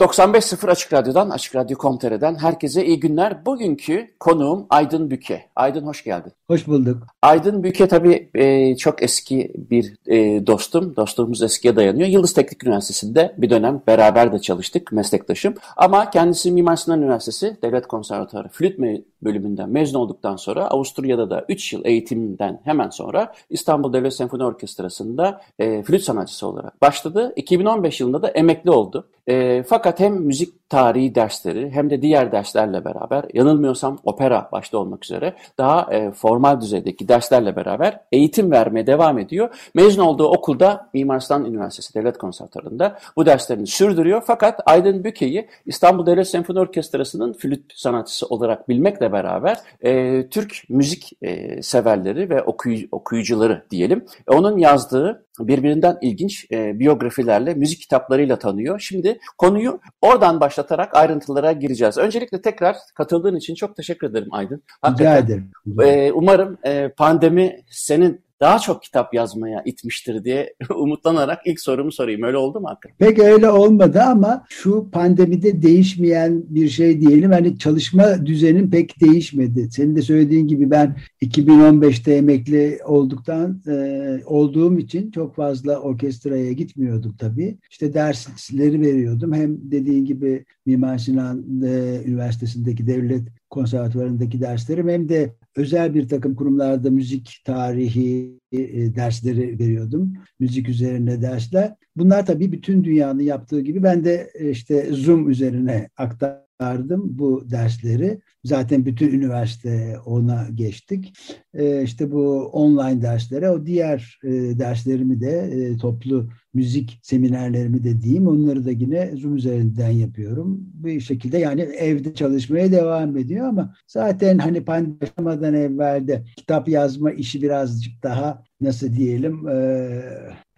[0.00, 3.46] ...95.0 Açık Radyo'dan, Açık Radyo.com.tr'den herkese iyi günler.
[3.46, 5.44] Bugünkü konuğum Aydın Büke.
[5.56, 6.32] Aydın hoş geldin.
[6.46, 7.06] Hoş bulduk.
[7.22, 10.96] Aydın Büke tabii e, çok eski bir e, dostum.
[10.96, 12.08] Dostluğumuz eskiye dayanıyor.
[12.08, 15.54] Yıldız Teknik Üniversitesi'nde bir dönem beraber de çalıştık, meslektaşım.
[15.76, 18.78] Ama kendisi Mimar Sinan Üniversitesi Devlet Konservatuarı Flüt
[19.22, 25.40] bölümünden mezun olduktan sonra Avusturya'da da 3 yıl eğitimden hemen sonra İstanbul Devlet Senfoni Orkestrası'nda
[25.58, 27.32] e, flüt sanatçısı olarak başladı.
[27.36, 29.08] 2015 yılında da emekli oldu.
[29.26, 35.04] E, fakat hem müzik tarihi dersleri hem de diğer derslerle beraber yanılmıyorsam opera başta olmak
[35.04, 39.70] üzere daha e, formal düzeydeki derslerle beraber eğitim vermeye devam ediyor.
[39.74, 44.22] Mezun olduğu okulda Mimar Sinan Üniversitesi Devlet Konservatuarı'nda bu derslerini sürdürüyor.
[44.26, 51.10] Fakat Aydın Büke'yi İstanbul Devlet Senfoni Orkestrası'nın flüt sanatçısı olarak bilmekle beraber e, Türk müzik
[51.22, 58.80] e, severleri ve okuy okuyucuları diyelim onun yazdığı birbirinden ilginç e, biyografilerle, müzik kitaplarıyla tanıyor.
[58.80, 61.98] Şimdi konuyu oradan başlatarak ayrıntılara gireceğiz.
[61.98, 64.62] Öncelikle tekrar katıldığın için çok teşekkür ederim Aydın.
[64.82, 65.50] Hakikaten, Rica ederim.
[65.82, 72.22] E, umarım e, pandemi senin daha çok kitap yazmaya itmiştir diye umutlanarak ilk sorumu sorayım.
[72.22, 72.96] Öyle oldu mu hakikaten?
[72.98, 77.32] Pek öyle olmadı ama şu pandemide değişmeyen bir şey diyelim.
[77.32, 79.68] Hani çalışma düzenin pek değişmedi.
[79.70, 87.16] Senin de söylediğin gibi ben 2015'te emekli olduktan e, olduğum için çok fazla orkestraya gitmiyordum
[87.18, 87.58] tabii.
[87.70, 89.32] İşte dersleri veriyordum.
[89.32, 96.34] Hem dediğin gibi Mimar Sinan e, Üniversitesi'ndeki devlet konservatuvarındaki derslerim hem de özel bir takım
[96.34, 98.58] kurumlarda müzik tarihi e,
[98.94, 100.12] dersleri veriyordum.
[100.40, 101.74] Müzik üzerine dersler.
[101.96, 108.20] Bunlar tabii bütün dünyanın yaptığı gibi ben de e, işte Zoom üzerine aktardım bu dersleri.
[108.44, 111.12] Zaten bütün üniversite ona geçtik.
[111.54, 118.02] E, işte bu online derslere, o diğer e, derslerimi de e, toplu müzik seminerlerimi de
[118.02, 118.26] diyeyim.
[118.26, 120.60] Onları da yine Zoom üzerinden yapıyorum.
[120.74, 126.68] Bu şekilde yani evde çalışmaya devam ediyor ama zaten hani pandemi başlamadan evvel de kitap
[126.68, 130.00] yazma işi birazcık daha nasıl diyelim e,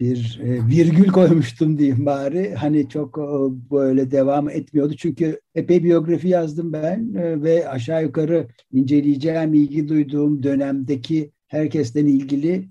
[0.01, 2.55] bir virgül koymuştum diyeyim bari.
[2.55, 3.17] Hani çok
[3.71, 4.93] böyle devam etmiyordu.
[4.97, 7.13] Çünkü epey biyografi yazdım ben
[7.43, 12.69] ve aşağı yukarı inceleyeceğim, ilgi duyduğum dönemdeki herkesten ilgili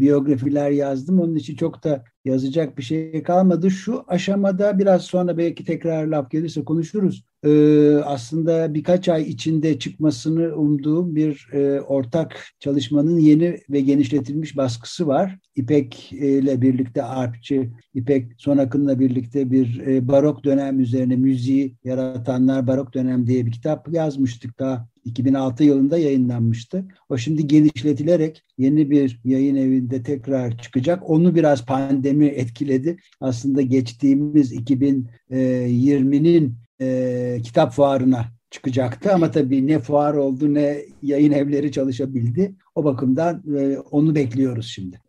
[0.00, 1.20] biyografiler yazdım.
[1.20, 3.70] Onun için çok da yazacak bir şey kalmadı.
[3.70, 7.24] Şu aşamada biraz sonra belki tekrar laf gelirse konuşuruz.
[7.44, 15.06] Ee, aslında birkaç ay içinde çıkmasını umduğum bir e, ortak çalışmanın yeni ve genişletilmiş baskısı
[15.06, 15.38] var.
[15.56, 22.66] İpek ile birlikte arpçı, İpek Son Akın'la birlikte bir e, barok dönem üzerine müziği yaratanlar
[22.66, 26.84] barok dönem diye bir kitap yazmıştık daha 2006 yılında yayınlanmıştı.
[27.08, 31.10] O şimdi genişletilerek yeni bir yayın evinde tekrar çıkacak.
[31.10, 32.96] Onu biraz pandemi etkiledi.
[33.20, 41.72] Aslında geçtiğimiz 2020'nin e, kitap fuarına çıkacaktı ama tabii ne fuar oldu ne yayın evleri
[41.72, 42.54] çalışabildi.
[42.74, 45.00] O bakımdan e, onu bekliyoruz şimdi.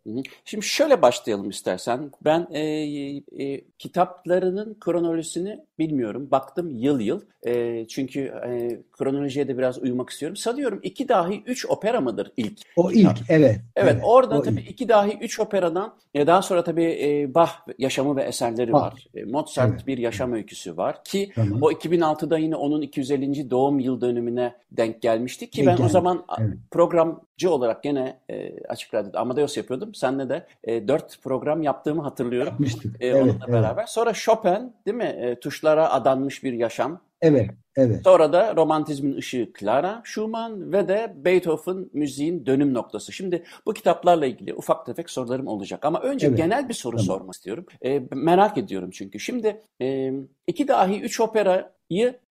[0.44, 2.10] Şimdi şöyle başlayalım istersen.
[2.24, 2.60] Ben e,
[3.44, 6.28] e, kitaplarının kronolojisini bilmiyorum.
[6.30, 7.20] Baktım yıl yıl.
[7.46, 10.36] E, çünkü e, kronolojiye de biraz uyumak istiyorum.
[10.36, 12.60] Sanıyorum iki dahi üç opera mıdır ilk?
[12.76, 13.18] O kitap?
[13.18, 13.60] ilk evet.
[13.76, 14.70] Evet, evet orada tabii ilk.
[14.70, 18.82] iki dahi üç operadan e, daha sonra tabii e, Bach yaşamı ve eserleri Bach.
[18.82, 19.06] var.
[19.14, 19.86] E, Mozart evet.
[19.86, 21.62] bir yaşam öyküsü var ki tamam.
[21.62, 23.50] o 2006'da yine onun 250.
[23.50, 26.54] doğum yıl dönümüne denk gelmişti ki ben o zaman evet.
[27.42, 29.94] Programcı olarak gene e, Açık Radyo'da Amadeus yapıyordum.
[29.94, 32.52] Senle de e, dört program yaptığımı hatırlıyorum.
[32.52, 32.96] Yapmıştık.
[33.00, 33.54] E, evet, onunla evet.
[33.54, 33.86] beraber.
[33.86, 35.16] Sonra Chopin değil mi?
[35.20, 37.00] E, tuşlara adanmış bir yaşam.
[37.20, 38.00] Evet, evet.
[38.04, 43.12] Sonra da romantizmin ışığı Clara Schumann ve de Beethoven müziğin dönüm noktası.
[43.12, 46.36] Şimdi bu kitaplarla ilgili ufak tefek sorularım olacak ama önce evet.
[46.36, 47.06] genel bir soru tamam.
[47.06, 47.66] sormak istiyorum.
[47.84, 49.20] E, merak ediyorum çünkü.
[49.20, 50.12] Şimdi e,
[50.46, 51.72] iki dahi üç opera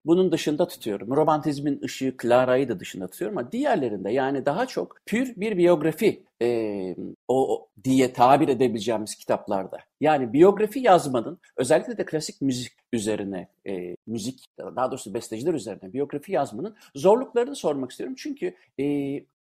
[0.05, 1.15] bunun dışında tutuyorum.
[1.15, 6.95] Romantizmin ışığı Clara'yı da dışında tutuyorum ama diğerlerinde yani daha çok pür bir biyografi e,
[7.27, 9.77] o diye tabir edebileceğimiz kitaplarda.
[10.01, 16.31] Yani biyografi yazmanın özellikle de klasik müzik üzerine, e, müzik daha doğrusu besteciler üzerine biyografi
[16.31, 18.15] yazmanın zorluklarını sormak istiyorum.
[18.17, 18.85] Çünkü e,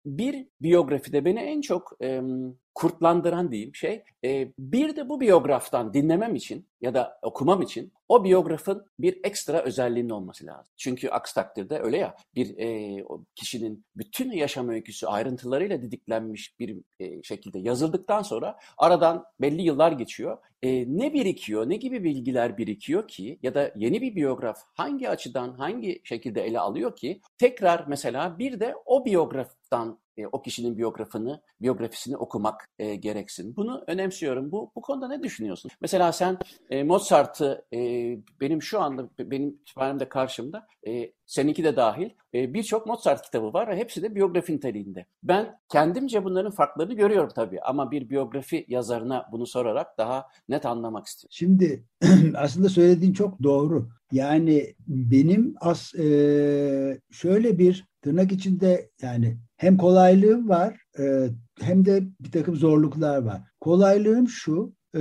[0.05, 2.23] bir biyografide beni en çok e,
[2.75, 8.25] kurtlandıran diyeyim şey, e, bir de bu biyograftan dinlemem için ya da okumam için o
[8.25, 10.73] biyografın bir ekstra özelliğinin olması lazım.
[10.77, 16.79] Çünkü aksi takdirde öyle ya bir e, o kişinin bütün yaşam öyküsü ayrıntılarıyla didiklenmiş bir
[17.01, 20.39] e, şekilde yazıldıktan sonra aradan belli yıllar geçiyor.
[20.63, 25.55] E, ne birikiyor, ne gibi bilgiler birikiyor ki ya da yeni bir biyograf hangi açıdan,
[25.55, 31.43] hangi şekilde ele alıyor ki tekrar mesela bir de o biyograftan e, o kişinin biyografını,
[31.61, 33.57] biyografisini okumak e, gereksin.
[33.57, 34.53] Bunu önemsiyorum.
[34.53, 35.71] Bu bu konuda ne düşünüyorsun?
[35.81, 36.39] Mesela sen
[36.71, 37.79] e, Mozart'ı e,
[38.41, 43.69] benim şu anda benim kütüphanemde karşımda e, seninki de dahil e, birçok Mozart kitabı var
[43.69, 45.07] ve hepsi de biyografi niteliğinde.
[45.23, 51.07] Ben kendimce bunların farklarını görüyorum tabii ama bir biyografi yazarına bunu sorarak daha net anlamak
[51.07, 51.33] istiyorum.
[51.33, 51.85] Şimdi
[52.37, 53.89] aslında söylediğin çok doğru.
[54.13, 61.29] Yani benim as e, şöyle bir tırnak içinde yani hem kolaylığı var e,
[61.61, 63.41] hem de bir takım zorluklar var.
[63.61, 65.01] Kolaylığım şu, e,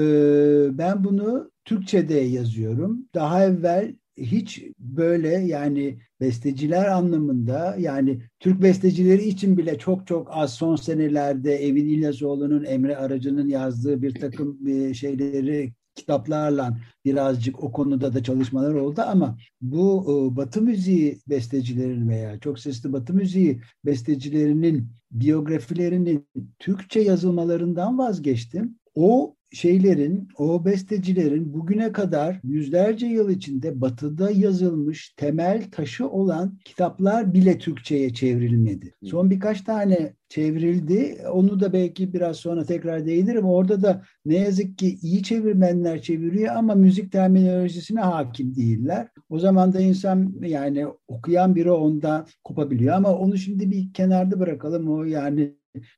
[0.78, 3.06] ben bunu Türkçe'de yazıyorum.
[3.14, 10.54] Daha evvel hiç böyle yani besteciler anlamında yani Türk bestecileri için bile çok çok az
[10.54, 14.58] son senelerde Evin İlyasoğlu'nun Emre Aracı'nın yazdığı bir takım
[14.94, 22.40] şeyleri kitaplarla birazcık o konuda da çalışmalar oldu ama bu e, Batı müziği bestecilerin veya
[22.40, 26.28] çok sesli Batı müziği bestecilerinin biyografilerinin
[26.60, 28.80] Türkçe yazılmalarından vazgeçtim.
[28.96, 37.34] O şeylerin, o bestecilerin bugüne kadar yüzlerce yıl içinde batıda yazılmış temel taşı olan kitaplar
[37.34, 38.94] bile Türkçe'ye çevrilmedi.
[39.04, 41.18] Son birkaç tane çevrildi.
[41.32, 43.46] Onu da belki biraz sonra tekrar değinirim.
[43.46, 49.08] Orada da ne yazık ki iyi çevirmenler çeviriyor ama müzik terminolojisine hakim değiller.
[49.30, 54.90] O zaman da insan yani okuyan biri ondan kopabiliyor ama onu şimdi bir kenarda bırakalım.
[54.90, 55.56] O yani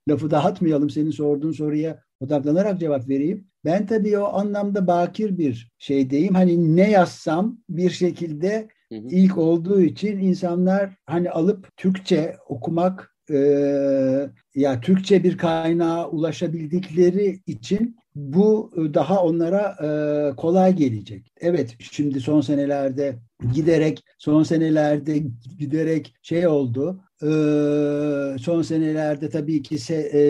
[0.10, 0.90] lafı dağıtmayalım.
[0.90, 3.48] Senin sorduğun soruya odaklanarak cevap vereyim.
[3.66, 6.34] Ben tabii o anlamda bakir bir şeydeyim.
[6.34, 13.38] Hani ne yazsam bir şekilde ilk olduğu için insanlar hani alıp Türkçe okumak e,
[14.56, 21.32] ya Türkçe bir kaynağa ulaşabildikleri için bu daha onlara e, kolay gelecek.
[21.42, 23.20] Evet şimdi son senelerde
[23.54, 25.24] giderek son senelerde
[25.60, 29.80] giderek şey oldu ee, son senelerde tabii ki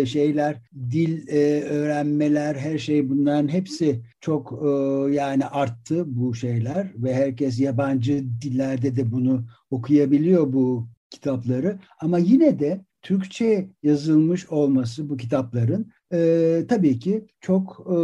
[0.08, 0.62] şeyler,
[0.92, 4.68] dil e, öğrenmeler, her şey bunların hepsi çok e,
[5.14, 11.80] yani arttı bu şeyler ve herkes yabancı dillerde de bunu okuyabiliyor bu kitapları.
[12.02, 17.96] Ama yine de Türkçe yazılmış olması bu kitapların e, tabii ki çok e,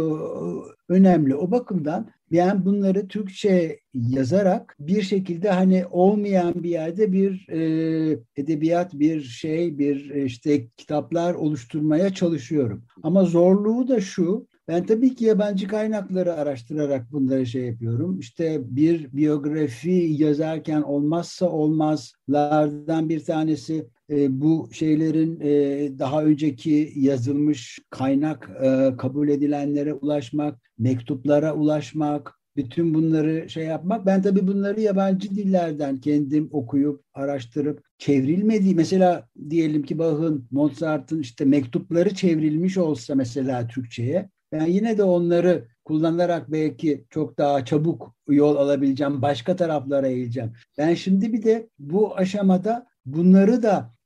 [0.88, 1.34] önemli.
[1.34, 8.94] O bakımdan ben bunları Türkçe yazarak bir şekilde hani olmayan bir yerde bir e, edebiyat,
[8.94, 12.84] bir şey, bir işte kitaplar oluşturmaya çalışıyorum.
[13.02, 18.18] Ama zorluğu da şu, ben tabii ki yabancı kaynakları araştırarak bunları şey yapıyorum.
[18.18, 27.78] İşte bir biyografi yazarken olmazsa olmazlardan bir tanesi e, bu şeylerin e, daha önceki yazılmış
[27.90, 34.06] kaynak e, kabul edilenlere ulaşmak, mektuplara ulaşmak, bütün bunları şey yapmak.
[34.06, 41.44] Ben tabii bunları yabancı dillerden kendim okuyup, araştırıp çevrilmediği mesela diyelim ki Bach'ın, Mozart'ın işte
[41.44, 48.56] mektupları çevrilmiş olsa mesela Türkçe'ye ben yine de onları kullanarak belki çok daha çabuk yol
[48.56, 50.52] alabileceğim, başka taraflara eğileceğim.
[50.78, 53.97] Ben şimdi bir de bu aşamada bunları da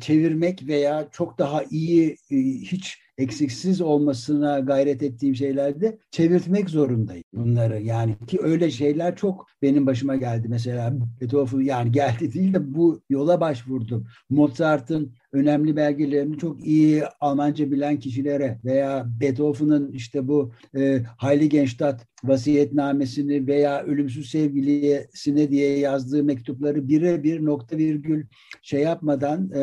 [0.00, 2.16] çevirmek veya çok daha iyi
[2.70, 7.82] hiç eksiksiz olmasına gayret ettiğim şeylerde çevirtmek zorundayım bunları.
[7.82, 10.46] Yani ki öyle şeyler çok benim başıma geldi.
[10.48, 14.06] Mesela Beethoven yani geldi değil de bu yola başvurdum.
[14.30, 23.46] Mozart'ın önemli belgelerini çok iyi Almanca bilen kişilere veya Beethoven'ın işte bu e, Heiligenstadt vasiyetnamesini
[23.46, 28.26] veya ölümsüz sevgilisine diye yazdığı mektupları birebir nokta virgül
[28.62, 29.62] şey yapmadan e,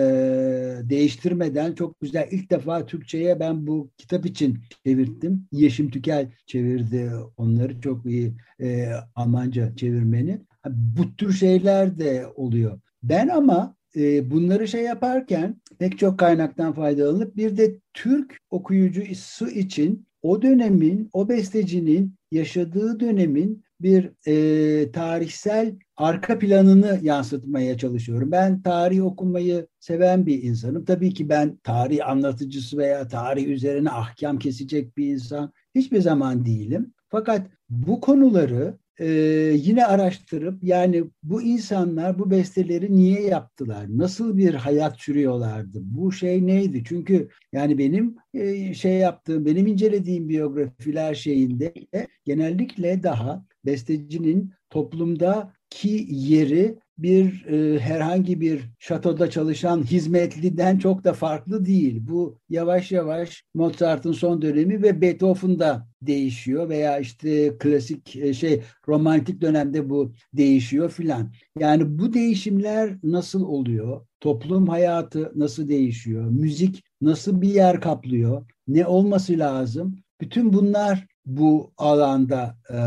[0.89, 5.47] değiştirmeden çok güzel ilk defa Türkçe'ye ben bu kitap için çevirdim.
[5.51, 10.41] Yeşim Tükel çevirdi onları çok iyi e, Almanca çevirmeni.
[10.69, 12.79] Bu tür şeyler de oluyor.
[13.03, 20.07] Ben ama e, bunları şey yaparken pek çok kaynaktan faydalanıp bir de Türk okuyucusu için
[20.21, 28.31] o dönemin, o bestecinin yaşadığı dönemin bir e, tarihsel arka planını yansıtmaya çalışıyorum.
[28.31, 30.85] Ben tarih okumayı seven bir insanım.
[30.85, 36.93] Tabii ki ben tarih anlatıcısı veya tarih üzerine ahkam kesecek bir insan hiçbir zaman değilim.
[37.09, 39.05] Fakat bu konuları e,
[39.55, 43.85] yine araştırıp yani bu insanlar bu besteleri niye yaptılar?
[43.89, 45.79] Nasıl bir hayat sürüyorlardı?
[45.83, 46.83] Bu şey neydi?
[46.87, 51.73] Çünkü yani benim e, şey yaptığım, benim incelediğim biyografiler şeyinde
[52.25, 61.13] genellikle daha bestecinin toplumda ki yeri bir e, herhangi bir şatoda çalışan hizmetliden çok da
[61.13, 61.99] farklı değil.
[62.07, 69.41] Bu yavaş yavaş Mozart'ın son dönemi ve Beethoven'da değişiyor veya işte klasik e, şey romantik
[69.41, 71.31] dönemde bu değişiyor filan.
[71.59, 74.05] Yani bu değişimler nasıl oluyor?
[74.19, 76.25] Toplum hayatı nasıl değişiyor?
[76.29, 78.45] Müzik nasıl bir yer kaplıyor?
[78.67, 79.95] Ne olması lazım?
[80.21, 82.77] Bütün bunlar bu alanda e,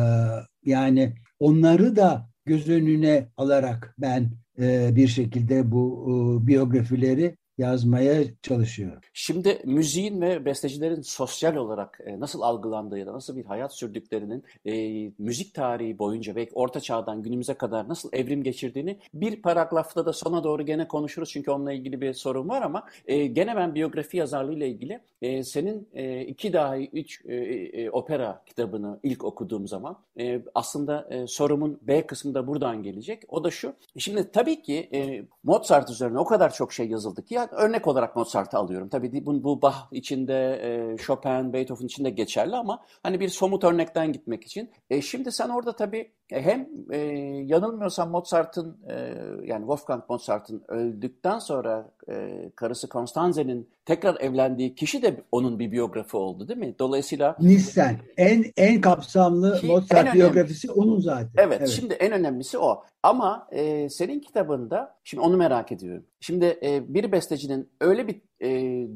[0.70, 6.06] yani onları da göz önüne alarak ben e, bir şekilde bu
[6.42, 9.02] e, biyografileri yazmaya çalışıyor.
[9.12, 14.44] Şimdi müziğin ve bestecilerin sosyal olarak e, nasıl algılandığı ya da nasıl bir hayat sürdüklerinin
[14.66, 14.72] e,
[15.18, 20.44] müzik tarihi boyunca belki orta çağdan günümüze kadar nasıl evrim geçirdiğini bir paragrafta da sona
[20.44, 24.54] doğru gene konuşuruz çünkü onunla ilgili bir sorun var ama e, gene ben biyografi yazarlığı
[24.54, 29.98] ile ilgili e, senin e, iki dahi üç e, e, opera kitabını ilk okuduğum zaman
[30.18, 33.22] e, aslında e, sorumun B kısmı da buradan gelecek.
[33.28, 33.72] O da şu.
[33.98, 38.16] Şimdi tabii ki e, Mozart üzerine o kadar çok şey yazıldı ki ya örnek olarak
[38.16, 38.88] Mozart'ı alıyorum.
[38.88, 44.12] Tabii bu, bu Bach içinde, e, Chopin, Beethoven içinde geçerli ama hani bir somut örnekten
[44.12, 44.70] gitmek için.
[44.90, 46.98] E, şimdi sen orada tabii hem e,
[47.46, 48.94] yanılmıyorsam Mozart'ın e,
[49.44, 56.16] yani Wolfgang Mozart'ın öldükten sonra e, karısı Konstanze'nin tekrar evlendiği kişi de onun bir biyografi
[56.16, 56.74] oldu değil mi?
[56.78, 61.30] Dolayısıyla Nissen en en kapsamlı Mozart en biyografisi onun zaten.
[61.36, 62.84] Evet, evet, şimdi en önemlisi o.
[63.02, 66.04] Ama e, senin kitabında şimdi onu merak ediyorum.
[66.20, 68.48] Şimdi e, bir bestecinin öyle bir e,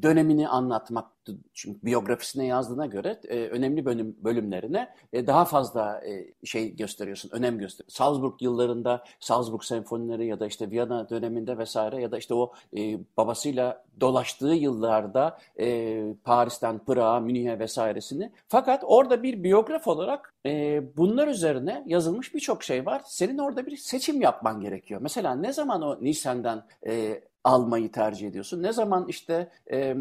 [0.03, 1.07] dönemini anlatmak,
[1.55, 7.59] çünkü biyografisine yazdığına göre e, önemli bölüm, bölümlerine e, daha fazla e, şey gösteriyorsun, önem
[7.59, 7.97] gösteriyorsun.
[7.97, 12.99] Salzburg yıllarında Salzburg senfonileri ya da işte Viyana döneminde vesaire ya da işte o e,
[13.17, 18.33] babasıyla dolaştığı yıllarda e, Paris'ten Pırağa, Münih'e vesairesini.
[18.49, 23.03] Fakat orada bir biyograf olarak e, bunlar üzerine yazılmış birçok şey var.
[23.07, 25.01] Senin orada bir seçim yapman gerekiyor.
[25.01, 28.63] Mesela ne zaman o Nisan'dan e, almayı tercih ediyorsun?
[28.63, 29.97] Ne zaman işte e,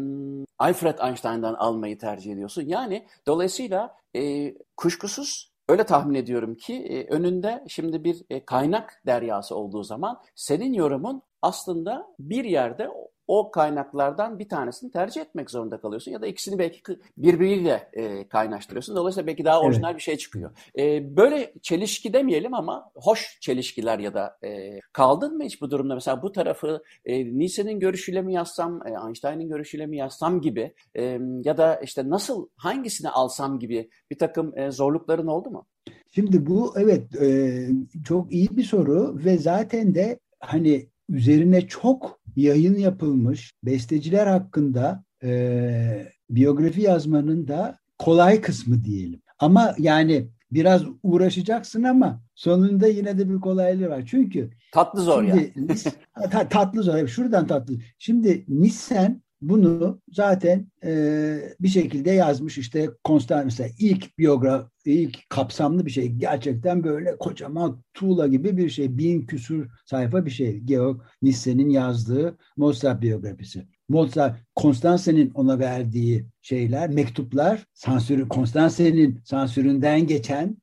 [0.58, 2.62] Alfred Einstein'dan almayı tercih ediyorsun?
[2.66, 9.56] Yani dolayısıyla e, kuşkusuz öyle tahmin ediyorum ki e, önünde şimdi bir e, kaynak deryası
[9.56, 12.88] olduğu zaman senin yorumun aslında bir yerde
[13.28, 16.82] o kaynaklardan bir tanesini tercih etmek zorunda kalıyorsun ya da ikisini belki
[17.16, 18.96] birbiriyle e, kaynaştırıyorsun.
[18.96, 19.98] Dolayısıyla belki daha orijinal evet.
[19.98, 20.50] bir şey çıkıyor.
[20.78, 25.94] E, böyle çelişki demeyelim ama hoş çelişkiler ya da e, kaldın mı hiç bu durumda?
[25.94, 31.18] Mesela bu tarafı e, Nietzsche'nin görüşüyle mi yazsam, e, Einstein'ın görüşüyle mi yazsam gibi e,
[31.44, 35.66] ya da işte nasıl hangisini alsam gibi bir takım e, zorlukların oldu mu?
[36.10, 37.68] Şimdi bu evet e,
[38.04, 46.12] çok iyi bir soru ve zaten de hani üzerine çok yayın yapılmış besteciler hakkında e,
[46.30, 49.22] biyografi yazmanın da kolay kısmı diyelim.
[49.38, 54.02] Ama yani biraz uğraşacaksın ama sonunda yine de bir kolaylığı var.
[54.06, 56.28] Çünkü tatlı zor şimdi, ya.
[56.30, 57.06] ta, tatlı zor.
[57.06, 57.74] Şuradan tatlı.
[57.98, 65.90] Şimdi Nissen bunu zaten e, bir şekilde yazmış işte Konstant ilk biyograf ilk kapsamlı bir
[65.90, 66.08] şey.
[66.08, 68.98] Gerçekten böyle kocaman tuğla gibi bir şey.
[68.98, 70.58] Bin küsur sayfa bir şey.
[70.58, 73.66] Georg Nisse'nin yazdığı Mozart biyografisi.
[73.88, 80.56] Mozart Konstanse'nin ona verdiği şeyler mektuplar sansürü Konstanse'nin sansüründen geçen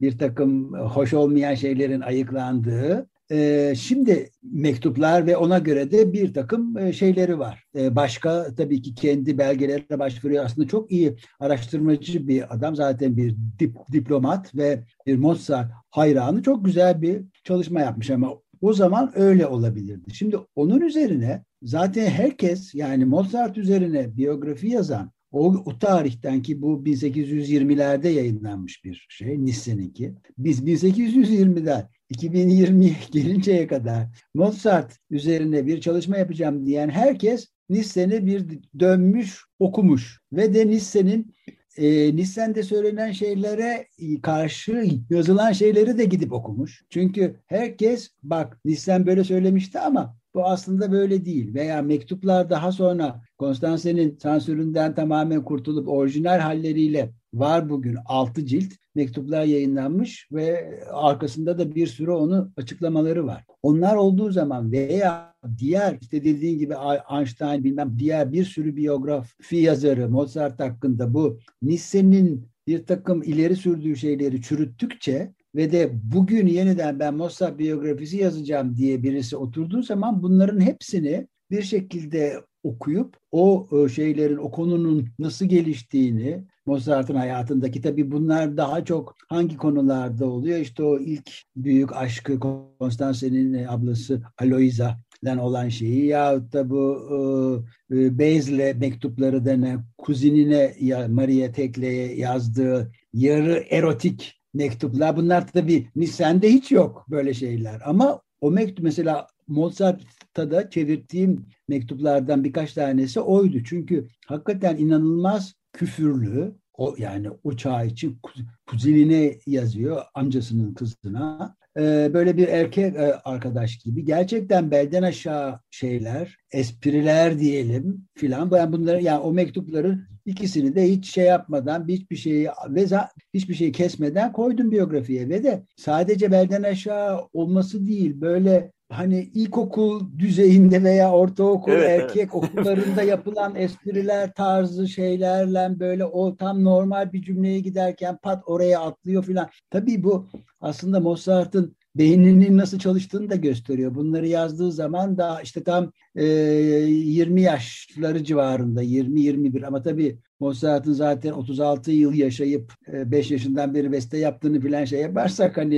[0.00, 6.78] bir takım hoş olmayan şeylerin ayıklandığı e, şimdi mektuplar ve ona göre de bir takım
[6.78, 7.64] e, şeyleri var.
[7.78, 10.44] E, başka tabii ki kendi belgelerine başvuruyor.
[10.44, 12.76] Aslında çok iyi araştırmacı bir adam.
[12.76, 16.42] Zaten bir dip, diplomat ve bir Mozart hayranı.
[16.42, 18.30] Çok güzel bir çalışma yapmış ama
[18.60, 20.14] o zaman öyle olabilirdi.
[20.14, 26.82] Şimdi onun üzerine zaten herkes yani Mozart üzerine biyografi yazan o, o tarihten ki bu
[26.84, 30.14] 1820'lerde yayınlanmış bir şey Nisse'ninki.
[30.38, 39.44] Biz 1820'den 2020'ye gelinceye kadar Mozart üzerine bir çalışma yapacağım diyen herkes Nissen'i bir dönmüş
[39.58, 41.34] okumuş ve de Nissen'in
[41.76, 43.86] e, Nissen'de söylenen şeylere
[44.22, 46.84] karşı yazılan şeyleri de gidip okumuş.
[46.90, 51.54] Çünkü herkes bak Nissen böyle söylemişti ama bu aslında böyle değil.
[51.54, 59.44] Veya mektuplar daha sonra Konstanse'nin sansüründen tamamen kurtulup orijinal halleriyle var bugün 6 cilt mektuplar
[59.44, 63.44] yayınlanmış ve arkasında da bir sürü onu açıklamaları var.
[63.62, 66.74] Onlar olduğu zaman veya diğer işte dediğin gibi
[67.18, 73.96] Einstein bilmem diğer bir sürü biyografi yazarı Mozart hakkında bu Nisse'nin bir takım ileri sürdüğü
[73.96, 80.60] şeyleri çürüttükçe ve de bugün yeniden ben Mozart biyografisi yazacağım diye birisi oturduğu zaman bunların
[80.60, 88.56] hepsini bir şekilde okuyup o e, şeylerin, o konunun nasıl geliştiğini, Mozart'ın hayatındaki tabi bunlar
[88.56, 90.58] daha çok hangi konularda oluyor?
[90.58, 92.40] İşte o ilk büyük aşkı
[92.78, 100.74] Konstantin'in ablası Aloisa'dan olan şeyi yahut da bu e, e Bezle mektupları denen kuzinine
[101.08, 105.16] Maria Tekle'ye yazdığı yarı erotik mektuplar.
[105.16, 112.44] Bunlar tabi Nisan'da hiç yok böyle şeyler ama o mektup mesela Mozart'ta da çevirdiğim mektuplardan
[112.44, 113.58] birkaç tanesi oydu.
[113.64, 118.18] Çünkü hakikaten inanılmaz küfürlü, o yani o çağ için
[118.66, 121.56] kuzenine yazıyor amcasının kızına.
[121.78, 128.50] Ee, böyle bir erkek e, arkadaş gibi gerçekten belden aşağı şeyler, espriler diyelim filan.
[128.50, 132.86] Ben bunları yani o mektupları ikisini de hiç şey yapmadan, hiçbir şeyi ve
[133.34, 140.18] hiçbir şeyi kesmeden koydum biyografiye ve de sadece belden aşağı olması değil böyle hani ilkokul
[140.18, 142.34] düzeyinde veya ortaokul evet, erkek evet.
[142.34, 149.24] okullarında yapılan espriler tarzı şeylerle böyle o tam normal bir cümleye giderken pat oraya atlıyor
[149.24, 149.48] filan.
[149.70, 150.26] Tabii bu
[150.60, 153.94] aslında Mozart'ın beyninin nasıl çalıştığını da gösteriyor.
[153.94, 161.32] Bunları yazdığı zaman da işte tam e, 20 yaşları civarında 20-21 ama tabii Mozart'ın zaten
[161.32, 165.76] 36 yıl yaşayıp 5 e, yaşından beri beste yaptığını filan şey yaparsak hani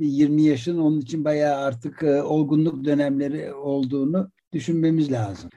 [0.00, 5.50] 20 yaşın onun için bayağı artık e, olgunluk dönemleri olduğunu düşünmemiz lazım.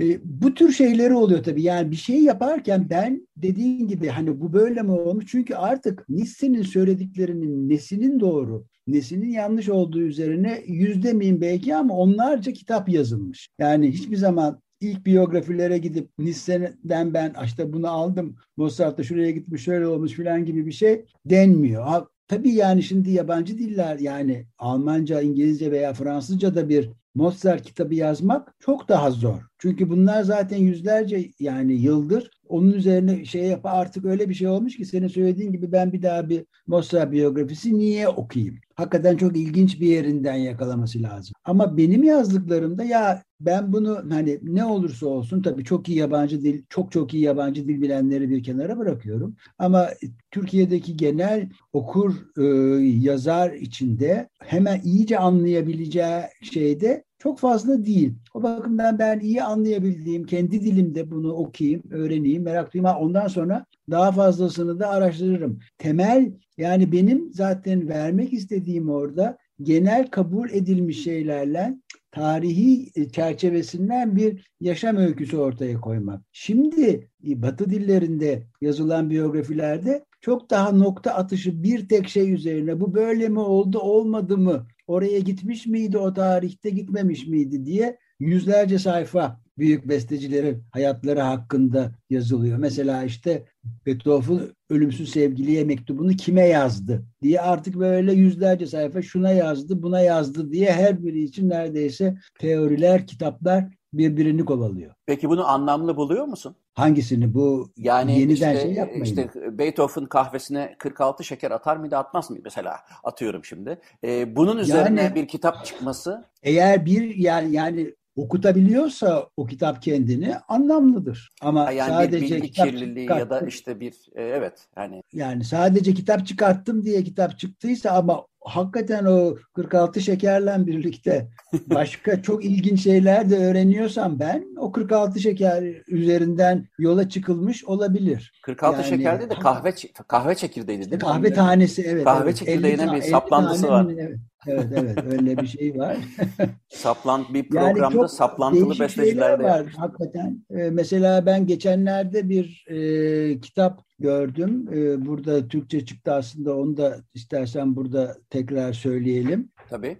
[0.00, 1.62] E, bu tür şeyleri oluyor tabii.
[1.62, 5.24] Yani bir şey yaparken ben dediğin gibi hani bu böyle mi olmuş?
[5.28, 12.52] Çünkü artık Nisse'nin söylediklerinin nesinin doğru, nesinin yanlış olduğu üzerine yüzde miyim belki ama onlarca
[12.52, 13.48] kitap yazılmış.
[13.58, 19.86] Yani hiçbir zaman ilk biyografilere gidip Nisse'den ben işte bunu aldım, Mozart şuraya gitmiş, şöyle
[19.86, 22.06] olmuş filan gibi bir şey denmiyor.
[22.28, 28.54] Tabii yani şimdi yabancı diller yani Almanca, İngilizce veya Fransızca da bir Mozart kitabı yazmak
[28.60, 29.42] çok daha zor.
[29.58, 34.76] Çünkü bunlar zaten yüzlerce yani yıldır onun üzerine şey yap artık öyle bir şey olmuş
[34.76, 38.60] ki senin söylediğin gibi ben bir daha bir Mozart biyografisi niye okuyayım?
[38.80, 41.34] Hakikaten çok ilginç bir yerinden yakalaması lazım.
[41.44, 46.62] Ama benim yazdıklarımda ya ben bunu hani ne olursa olsun tabii çok iyi yabancı dil,
[46.68, 49.36] çok çok iyi yabancı dil bilenleri bir kenara bırakıyorum.
[49.58, 49.88] Ama
[50.30, 52.44] Türkiye'deki genel okur e,
[52.84, 58.14] yazar içinde hemen iyice anlayabileceği şeyde çok fazla değil.
[58.34, 62.96] O bakımdan ben iyi anlayabildiğim, kendi dilimde bunu okuyayım, öğreneyim, merak duyayım.
[63.00, 65.58] Ondan sonra daha fazlasını da araştırırım.
[65.78, 71.78] Temel yani benim zaten vermek istediğim orada genel kabul edilmiş şeylerle
[72.10, 76.22] tarihi çerçevesinden bir yaşam öyküsü ortaya koymak.
[76.32, 83.28] Şimdi Batı dillerinde yazılan biyografilerde çok daha nokta atışı bir tek şey üzerine bu böyle
[83.28, 89.88] mi oldu olmadı mı oraya gitmiş miydi o tarihte gitmemiş miydi diye yüzlerce sayfa büyük
[89.88, 92.58] bestecilerin hayatları hakkında yazılıyor.
[92.58, 93.44] Mesela işte
[93.86, 100.52] Beethoven ölümsüz sevgiliye mektubunu kime yazdı diye artık böyle yüzlerce sayfa şuna yazdı buna yazdı
[100.52, 104.94] diye her biri için neredeyse teoriler, kitaplar birbirini kovalıyor.
[105.06, 106.56] Peki bunu anlamlı buluyor musun?
[106.74, 109.04] Hangisini bu yani yeniden işte, şey yapmayın.
[109.04, 113.78] İşte Beethoven kahvesine 46 şeker atar mıydı atmaz mıydı mesela atıyorum şimdi.
[114.04, 116.24] Ee, bunun üzerine yani, bir kitap çıkması.
[116.42, 121.30] Eğer bir yani yani okutabiliyorsa o kitap kendini anlamlıdır.
[121.40, 125.94] Ama yani sadece bir bilgi kirliliği ya da işte bir e, evet yani yani sadece
[125.94, 131.28] kitap çıkarttım diye kitap çıktıysa ama hakikaten o 46 şekerle birlikte
[131.66, 138.40] başka çok ilginç şeyler de öğreniyorsam ben o 46 şeker üzerinden yola çıkılmış olabilir.
[138.42, 139.74] 46 yani, şekerde de kahve
[140.08, 141.08] kahve çekirdeğiydi değil mi?
[141.08, 142.04] Kahve tanesi evet.
[142.04, 142.36] Kahve evet.
[142.36, 143.86] çekirdeğine bir saplantısı var.
[143.98, 144.18] evet.
[144.46, 145.96] Evet evet öyle bir şey var.
[146.68, 150.44] Saplant bir programda yani saplantılı besteciler de var hakikaten.
[150.50, 154.68] Ee, mesela ben geçenlerde bir e, kitap gördüm.
[154.72, 159.48] E, burada Türkçe çıktı aslında onu da istersen burada tekrar söyleyelim.
[159.70, 159.98] Tabii.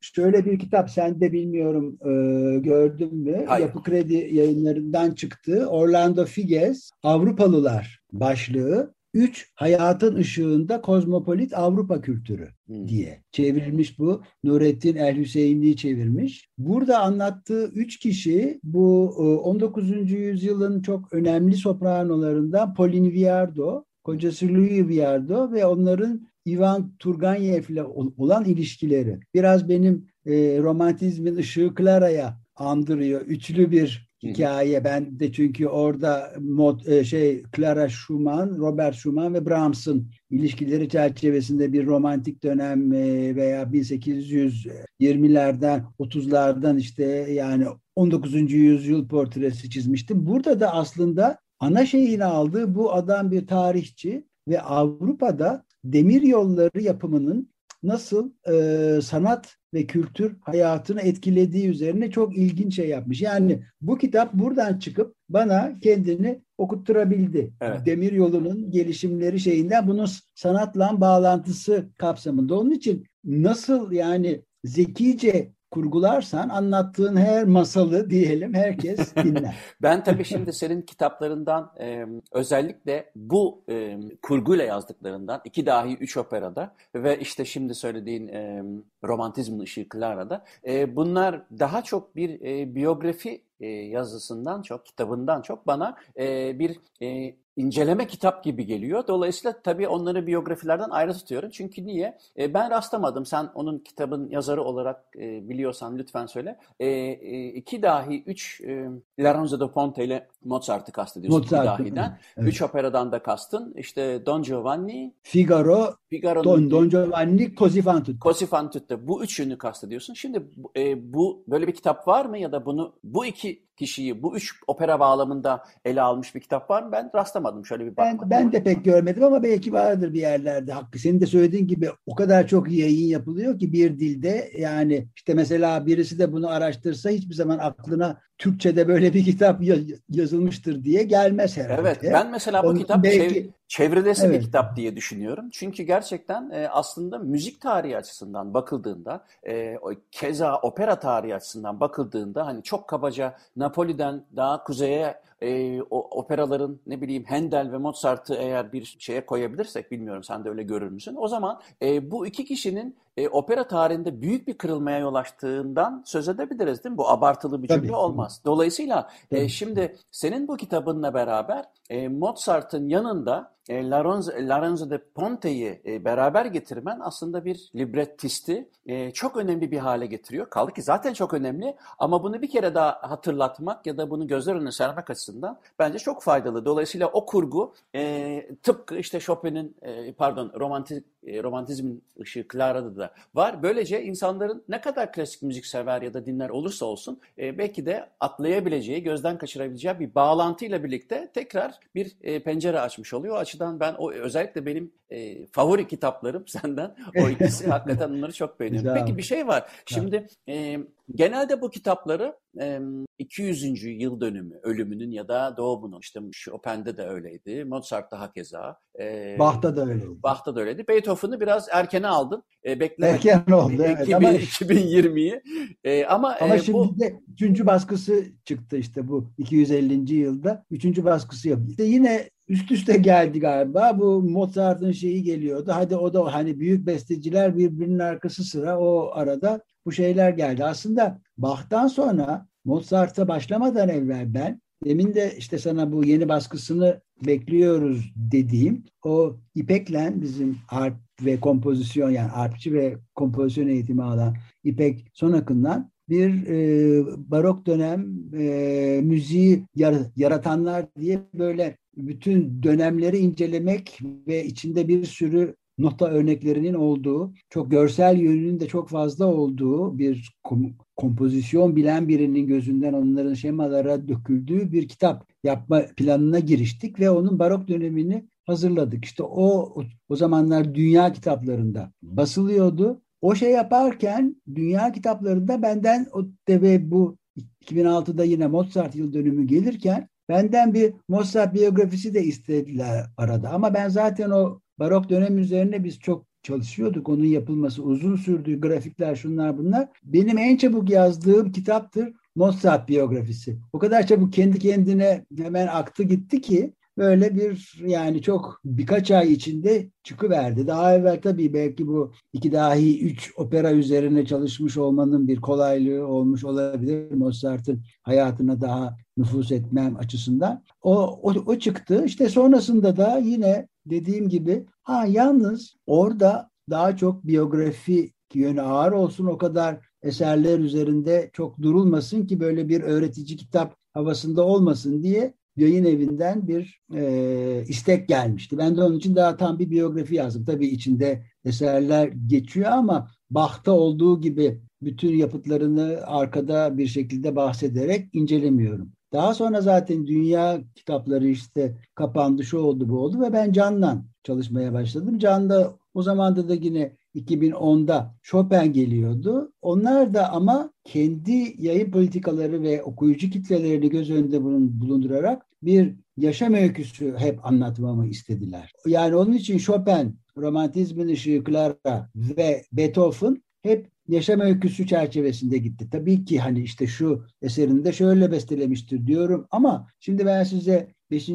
[0.00, 3.44] Şöyle bir kitap sen de bilmiyorum e, gördün mü?
[3.48, 3.66] Hayır.
[3.66, 5.66] Yapı Kredi yayınlarından çıktı.
[5.66, 8.94] Orlando Figes Avrupalılar başlığı.
[9.14, 12.88] Üç, hayatın ışığında kozmopolit Avrupa kültürü hmm.
[12.88, 14.22] diye çevrilmiş bu.
[14.44, 16.48] Nurettin El Hüseyinli çevirmiş.
[16.58, 19.08] Burada anlattığı üç kişi bu
[19.44, 19.92] 19.
[19.92, 27.82] E, yüzyılın çok önemli sopranolarından Pauline Viardot, kocası Louis Viardot ve onların Ivan Turgenev ile
[28.16, 29.20] olan ilişkileri.
[29.34, 33.20] Biraz benim e, romantizmin ışığı Clara'ya andırıyor.
[33.20, 34.84] Üçlü bir hikaye.
[34.84, 41.72] Ben de çünkü orada mod, e, şey Clara Schumann, Robert Schumann ve Brahms'ın ilişkileri çerçevesinde
[41.72, 48.52] bir romantik dönem e, veya 1820'lerden 30'lardan işte yani 19.
[48.52, 50.26] yüzyıl portresi çizmiştim.
[50.26, 57.52] Burada da aslında ana şeyini aldığı bu adam bir tarihçi ve Avrupa'da demir yolları yapımının
[57.82, 63.22] nasıl e, sanat ve kültür hayatını etkilediği üzerine çok ilginç şey yapmış.
[63.22, 67.52] Yani bu kitap buradan çıkıp bana kendini okutturabildi.
[67.60, 67.86] Evet.
[67.86, 72.58] Demir yolunun gelişimleri şeyinden bunun sanatla bağlantısı kapsamında.
[72.58, 79.56] Onun için nasıl yani zekice kurgularsan anlattığın her masalı diyelim herkes dinler.
[79.82, 86.74] ben tabii şimdi senin kitaplarından e, özellikle bu e, kurguyla yazdıklarından iki dahi üç operada
[86.94, 88.62] ve işte şimdi söylediğin e,
[89.04, 95.66] romantizmin ışığı Clara'da e, bunlar daha çok bir e, biyografi e, yazısından çok, kitabından çok
[95.66, 99.06] bana e, bir e, inceleme kitap gibi geliyor.
[99.08, 101.50] Dolayısıyla tabii onları biyografilerden ayrı tutuyorum.
[101.50, 102.18] Çünkü niye?
[102.38, 103.26] E, ben rastlamadım.
[103.26, 106.58] Sen onun kitabın yazarı olarak e, biliyorsan lütfen söyle.
[106.80, 108.88] E, e, iki dahi, üç e,
[109.20, 111.40] Lorenzo da Ponte ile Mozart'ı kastediyorsun.
[111.40, 112.18] Mozart, iki dahiden.
[112.36, 112.48] Evet.
[112.48, 113.74] Üç operadan da kastın.
[113.76, 115.94] İşte Don Giovanni, Figaro,
[116.44, 118.18] Don, Don Giovanni, Così fan tutte.
[118.18, 119.06] Così fan tutte.
[119.06, 120.14] Bu üçünü kastediyorsun.
[120.14, 120.42] Şimdi
[120.76, 124.52] e, bu böyle bir kitap var mı ya da bunu bu iki kişiyi bu üç
[124.66, 126.92] opera bağlamında ele almış bir kitap var mı?
[126.92, 128.30] Ben rastlamadım şöyle bir bakmadım.
[128.30, 130.72] Ben, ben de pek görmedim ama belki vardır bir yerlerde.
[130.72, 135.34] Hakkı senin de söylediğin gibi o kadar çok yayın yapılıyor ki bir dilde yani işte
[135.34, 139.60] mesela birisi de bunu araştırsa hiçbir zaman aklına Türkçe'de böyle bir kitap
[140.08, 141.80] yazılmıştır diye gelmez herhalde.
[141.80, 144.40] Evet ben mesela bu Onun kitap belki, çev- çevrilesi evet.
[144.40, 145.48] bir kitap diye düşünüyorum.
[145.52, 149.78] Çünkü gerçekten e, aslında müzik tarihi açısından bakıldığında e,
[150.10, 157.00] keza opera tarihi açısından bakıldığında hani çok kabaca Napoli'den daha kuzeye e, o operaların ne
[157.00, 161.16] bileyim Handel ve Mozart'ı eğer bir şeye koyabilirsek bilmiyorum sen de öyle görür müsün?
[161.16, 166.28] O zaman e, bu iki kişinin e, opera tarihinde büyük bir kırılmaya yol açtığından söz
[166.28, 166.98] edebiliriz değil mi?
[166.98, 167.96] Bu abartılı bir cümle Tabii.
[167.96, 168.40] olmaz.
[168.44, 175.82] Dolayısıyla e, şimdi senin bu kitabınla beraber e, Mozart'ın yanında e, Lorenzo, Lorenzo de Ponte'yi
[175.86, 180.50] e, beraber getirmen aslında bir librettisti e, çok önemli bir hale getiriyor.
[180.50, 184.54] Kaldı ki zaten çok önemli ama bunu bir kere daha hatırlatmak ya da bunu gözler
[184.54, 186.64] önüne sermek açısından bence çok faydalı.
[186.64, 193.14] Dolayısıyla o kurgu e, tıpkı işte Chopin'in e, pardon romantik e, romantizmin ışığı Clara'da da
[193.34, 193.62] var.
[193.62, 198.10] Böylece insanların ne kadar klasik müzik sever ya da dinler olursa olsun e, belki de
[198.20, 203.36] atlayabileceği, gözden kaçırabileceği bir bağlantıyla birlikte tekrar bir e, pencere açmış oluyor.
[203.36, 208.60] O açıdan ben o özellikle benim e, favori kitaplarım senden o ikisi hakikaten onları çok
[208.60, 209.00] beğeniyorum.
[209.00, 209.70] Peki bir şey var.
[209.86, 210.78] Şimdi e,
[211.14, 212.80] genelde bu kitapları e,
[213.18, 213.84] 200.
[213.84, 217.64] yıl dönümü ölümünün ya da doğumunun işte Chopin'de de öyleydi.
[217.64, 218.78] Mozart'ta hakeza.
[219.00, 220.22] E, Bach'ta da öyleydi.
[220.22, 220.88] Bach'ta da öyleydi.
[220.88, 222.42] Beethoven'ı biraz erkene aldın.
[222.64, 223.26] E, beklemek.
[223.26, 223.82] Erken oldu.
[223.84, 224.00] Evet.
[224.02, 225.42] 2000, ama, 2020'yi.
[225.84, 226.98] E, ama ama e, şimdi bu...
[226.98, 230.14] de üçüncü baskısı çıktı işte bu 250.
[230.14, 230.64] yılda.
[230.70, 231.60] Üçüncü baskısı yok.
[231.68, 233.98] İşte yine üst üste geldi galiba.
[233.98, 235.72] Bu Mozart'ın şeyi geliyordu.
[235.74, 240.64] Hadi o da hani büyük besteciler birbirinin arkası sıra o arada bu şeyler geldi.
[240.64, 248.12] Aslında Bach'tan sonra Mozart'a başlamadan evvel ben demin de işte sana bu yeni baskısını bekliyoruz
[248.16, 255.92] dediğim o İpek'le bizim arp ve kompozisyon yani arpçı ve kompozisyon eğitimi alan İpek Sonak'ından
[256.08, 264.88] bir e, barok dönem e, müziği yar, yaratanlar diye böyle bütün dönemleri incelemek ve içinde
[264.88, 271.76] bir sürü nota örneklerinin olduğu, çok görsel yönünün de çok fazla olduğu bir kom- kompozisyon
[271.76, 278.28] bilen birinin gözünden onların şemalara döküldüğü bir kitap yapma planına giriştik ve onun barok dönemini
[278.46, 279.04] hazırladık.
[279.04, 279.74] İşte o
[280.08, 283.02] o zamanlar dünya kitaplarında basılıyordu.
[283.20, 287.16] O şey yaparken dünya kitaplarında benden o ve bu
[287.64, 293.50] 2006'da yine Mozart yıl dönümü gelirken benden bir Mozart biyografisi de istediler arada.
[293.50, 297.08] Ama ben zaten o barok dönem üzerine biz çok çalışıyorduk.
[297.08, 298.60] Onun yapılması uzun sürdü.
[298.60, 299.88] Grafikler şunlar bunlar.
[300.04, 303.58] Benim en çabuk yazdığım kitaptır Mozart biyografisi.
[303.72, 309.32] O kadar çabuk kendi kendine hemen aktı gitti ki böyle bir yani çok birkaç ay
[309.32, 310.66] içinde çıkıverdi.
[310.66, 316.44] Daha evvel tabii belki bu iki dahi üç opera üzerine çalışmış olmanın bir kolaylığı olmuş
[316.44, 317.12] olabilir.
[317.12, 320.64] Mozart'ın hayatına daha nüfus etmem açısından.
[320.82, 322.04] O, o, o çıktı.
[322.06, 329.26] İşte sonrasında da yine dediğim gibi ha yalnız orada daha çok biyografi yönü ağır olsun
[329.26, 335.84] o kadar eserler üzerinde çok durulmasın ki böyle bir öğretici kitap havasında olmasın diye yayın
[335.84, 338.58] evinden bir e, istek gelmişti.
[338.58, 340.44] Ben de onun için daha tam bir biyografi yazdım.
[340.44, 348.92] Tabii içinde eserler geçiyor ama Bach'ta olduğu gibi bütün yapıtlarını arkada bir şekilde bahsederek incelemiyorum.
[349.12, 354.72] Daha sonra zaten dünya kitapları işte kapandı, şu oldu, bu oldu ve ben Can'la çalışmaya
[354.72, 355.18] başladım.
[355.18, 359.52] Can'da o zaman da yine 2010'da Chopin geliyordu.
[359.62, 364.42] Onlar da ama kendi yayın politikaları ve okuyucu kitlelerini göz önünde
[364.80, 368.72] bulundurarak bir yaşam öyküsü hep anlatmamı istediler.
[368.86, 375.88] Yani onun için Chopin, Romantizmin Işığı, Clara ve Beethoven hep yaşam öyküsü çerçevesinde gitti.
[375.90, 381.30] Tabii ki hani işte şu eserinde şöyle bestelemiştir diyorum ama şimdi ben size 5.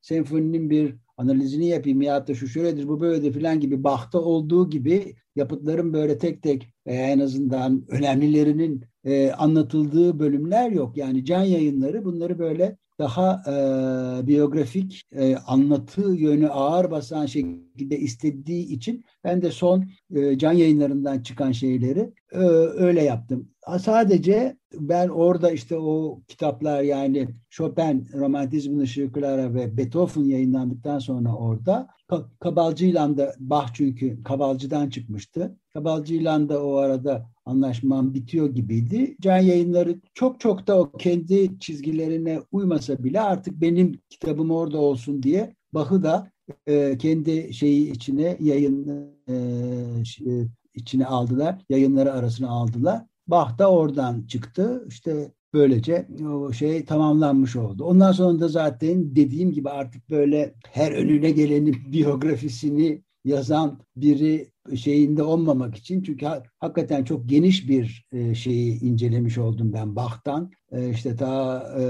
[0.00, 5.16] senfoninin bir analizini yapayım ya da şu şöyledir bu böyledir filan gibi Bach'ta olduğu gibi
[5.36, 10.96] yapıtların böyle tek tek veya en azından önemlilerinin e, anlatıldığı bölümler yok.
[10.96, 18.66] Yani can yayınları bunları böyle daha e, biyografik e, anlatı yönü ağır basan şekilde istediği
[18.66, 19.84] için ben de son
[20.14, 23.48] e, can yayınlarından çıkan şeyleri e, öyle yaptım.
[23.80, 31.34] Sadece ben orada işte o kitaplar yani Chopin, Romantizmin Işığı Clara ve Beethoven yayınlandıktan sonra
[31.34, 31.88] orada
[32.40, 35.56] Kabalcı'yla da Bach çünkü Kabalcı'dan çıkmıştı.
[35.78, 39.16] Kabalcı'yla da o arada anlaşmam bitiyor gibiydi.
[39.20, 45.22] Can yayınları çok çok da o kendi çizgilerine uymasa bile artık benim kitabım orada olsun
[45.22, 46.30] diye Bach'ı da
[46.66, 48.88] e, kendi şeyi içine yayın
[49.28, 51.58] e, e, içine aldılar.
[51.68, 53.04] Yayınları arasına aldılar.
[53.26, 54.84] Bach da oradan çıktı.
[54.88, 57.84] İşte böylece o şey tamamlanmış oldu.
[57.84, 65.22] Ondan sonra da zaten dediğim gibi artık böyle her önüne gelenin biyografisini yazan biri şeyinde
[65.22, 66.02] olmamak için.
[66.02, 70.50] Çünkü ha, hakikaten çok geniş bir e, şeyi incelemiş oldum ben Bach'tan.
[70.72, 71.82] E, işte ta e,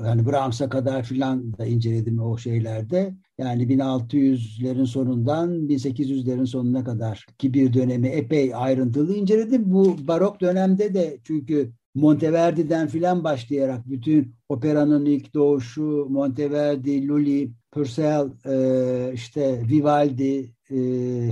[0.00, 3.14] hani Brahms'a kadar filan da inceledim o şeylerde.
[3.38, 9.72] Yani 1600'lerin sonundan 1800'lerin sonuna kadar ki bir dönemi epey ayrıntılı inceledim.
[9.72, 18.28] Bu barok dönemde de çünkü Monteverdi'den filan başlayarak bütün operanın ilk doğuşu Monteverdi, Lully, Purcell,
[18.46, 20.76] e, işte Vivaldi, e,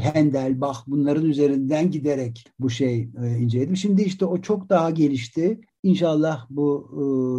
[0.00, 3.76] Handel, Bach bunların üzerinden giderek bu şey e, inceledim.
[3.76, 5.60] Şimdi işte o çok daha gelişti.
[5.82, 6.90] İnşallah bu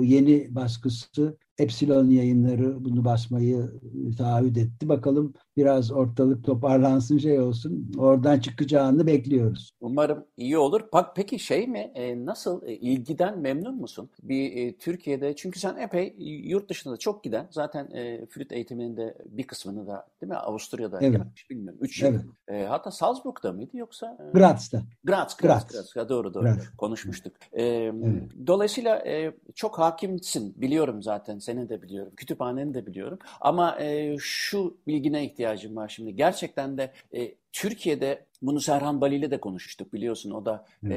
[0.04, 3.70] yeni baskısı Epsilon yayınları bunu basmayı
[4.18, 4.90] taahhüt etti.
[4.90, 7.92] Bakalım biraz ortalık toparlansın şey olsun.
[7.98, 9.72] Oradan çıkacağını bekliyoruz.
[9.82, 10.82] Umarım iyi olur.
[10.94, 14.10] Bak peki şey mi e, nasıl e, ilgiden memnun musun?
[14.24, 18.98] Bir e, Türkiye'de çünkü sen epey yurt dışında da çok giden zaten e, flüt eğitiminin
[18.98, 21.18] de bir kısmını da değil mi Avusturya'da evet.
[21.18, 21.80] yapmış bilmiyorum.
[21.82, 22.10] Üç yıl.
[22.10, 22.22] Evet.
[22.48, 24.18] E, hatta Salzburg'da mıydı yoksa?
[24.30, 24.82] E, Graz'da.
[25.04, 25.94] Graz, Graz, Graz.
[25.94, 26.10] Graz.
[26.10, 26.44] doğru doğru.
[26.44, 26.70] Graz.
[26.78, 27.34] Konuşmuştuk.
[27.54, 28.24] E, evet.
[28.48, 32.14] Dolayısıyla e, çok hakimsin biliyorum zaten seni de biliyorum.
[32.18, 33.20] Kütüphaneni de biliyorum.
[33.42, 36.16] Ama e, şu bilgine ihtiyacım var şimdi.
[36.16, 40.32] Gerçekten de e, Türkiye'de bunu Serhan Bali ile de konuştuk biliyorsun.
[40.32, 40.96] O da e,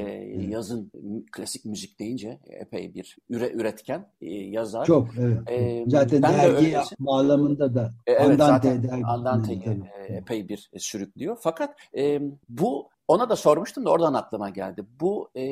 [0.49, 0.91] yazın
[1.31, 4.85] klasik müzik deyince epey bir üre, üretken e, yazar.
[4.85, 5.37] Çok evet.
[5.49, 9.05] E, zaten ben dergi de bağlamında da e, evet, Andante dergi.
[9.05, 9.63] Andante'yi
[10.09, 11.37] e, epey bir e, sürüklüyor.
[11.41, 14.85] Fakat e, bu ona da sormuştum da oradan aklıma geldi.
[14.99, 15.43] Bu e,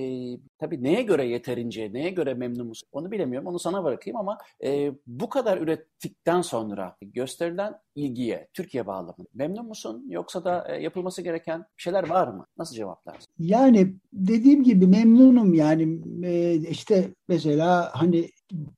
[0.62, 3.48] tabii neye göre yeterince, neye göre memnun musun onu bilemiyorum.
[3.48, 10.06] Onu sana bırakayım ama e, bu kadar ürettikten sonra gösterilen ilgiye, Türkiye bağlamında memnun musun?
[10.10, 12.46] Yoksa da e, yapılması gereken şeyler var mı?
[12.58, 13.34] Nasıl cevaplarsın?
[13.40, 18.30] Yani dediğim gibi memnunum yani e, işte mesela hani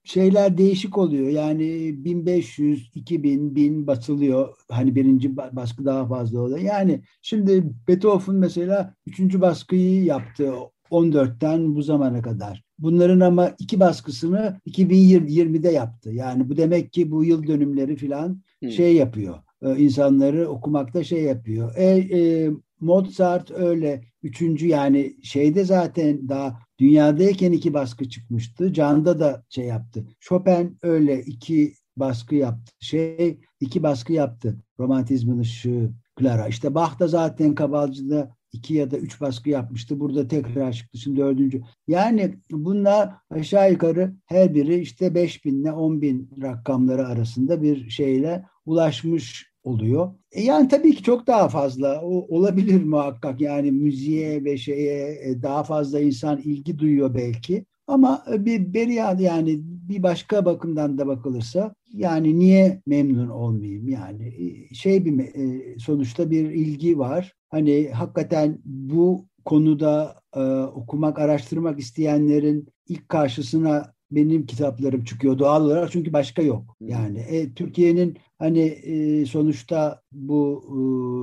[0.03, 1.29] şeyler değişik oluyor.
[1.29, 4.55] Yani 1500, 2000, 1000 basılıyor.
[4.71, 6.59] Hani birinci baskı daha fazla oluyor.
[6.59, 10.53] Yani şimdi Beethoven mesela üçüncü baskıyı yaptı
[10.91, 12.63] 14'ten bu zamana kadar.
[12.79, 16.11] Bunların ama iki baskısını 2020'de yaptı.
[16.11, 18.71] Yani bu demek ki bu yıl dönümleri falan hmm.
[18.71, 19.39] şey yapıyor.
[19.61, 21.75] Ee, insanları okumakta şey yapıyor.
[21.75, 24.01] E, e, Mozart öyle.
[24.23, 28.73] Üçüncü yani şeyde zaten daha dünyadayken iki baskı çıkmıştı.
[28.73, 30.05] Can'da da şey yaptı.
[30.19, 32.73] Chopin öyle iki baskı yaptı.
[32.79, 34.57] Şey iki baskı yaptı.
[34.79, 36.47] Romantizmin ışığı Clara.
[36.47, 39.99] İşte Bach da zaten Kabalcı'da iki ya da üç baskı yapmıştı.
[39.99, 40.97] Burada tekrar çıktı.
[40.97, 41.61] Şimdi dördüncü.
[41.87, 48.45] Yani bunlar aşağı yukarı her biri işte beş binle on bin rakamları arasında bir şeyle
[48.65, 50.13] ulaşmış oluyor.
[50.31, 55.41] E yani tabii ki çok daha fazla o, olabilir muhakkak yani müziğe ve şeye e,
[55.41, 57.65] daha fazla insan ilgi duyuyor belki.
[57.87, 64.27] Ama e, bir beriyat yani bir başka bakımdan da bakılırsa yani niye memnun olmayayım yani
[64.27, 67.33] e, şey bir e, sonuçta bir ilgi var.
[67.49, 75.91] Hani hakikaten bu konuda e, okumak, araştırmak isteyenlerin ilk karşısına benim kitaplarım çıkıyor doğal olarak
[75.91, 76.77] çünkü başka yok.
[76.81, 80.63] Yani e, Türkiye'nin hani e, sonuçta bu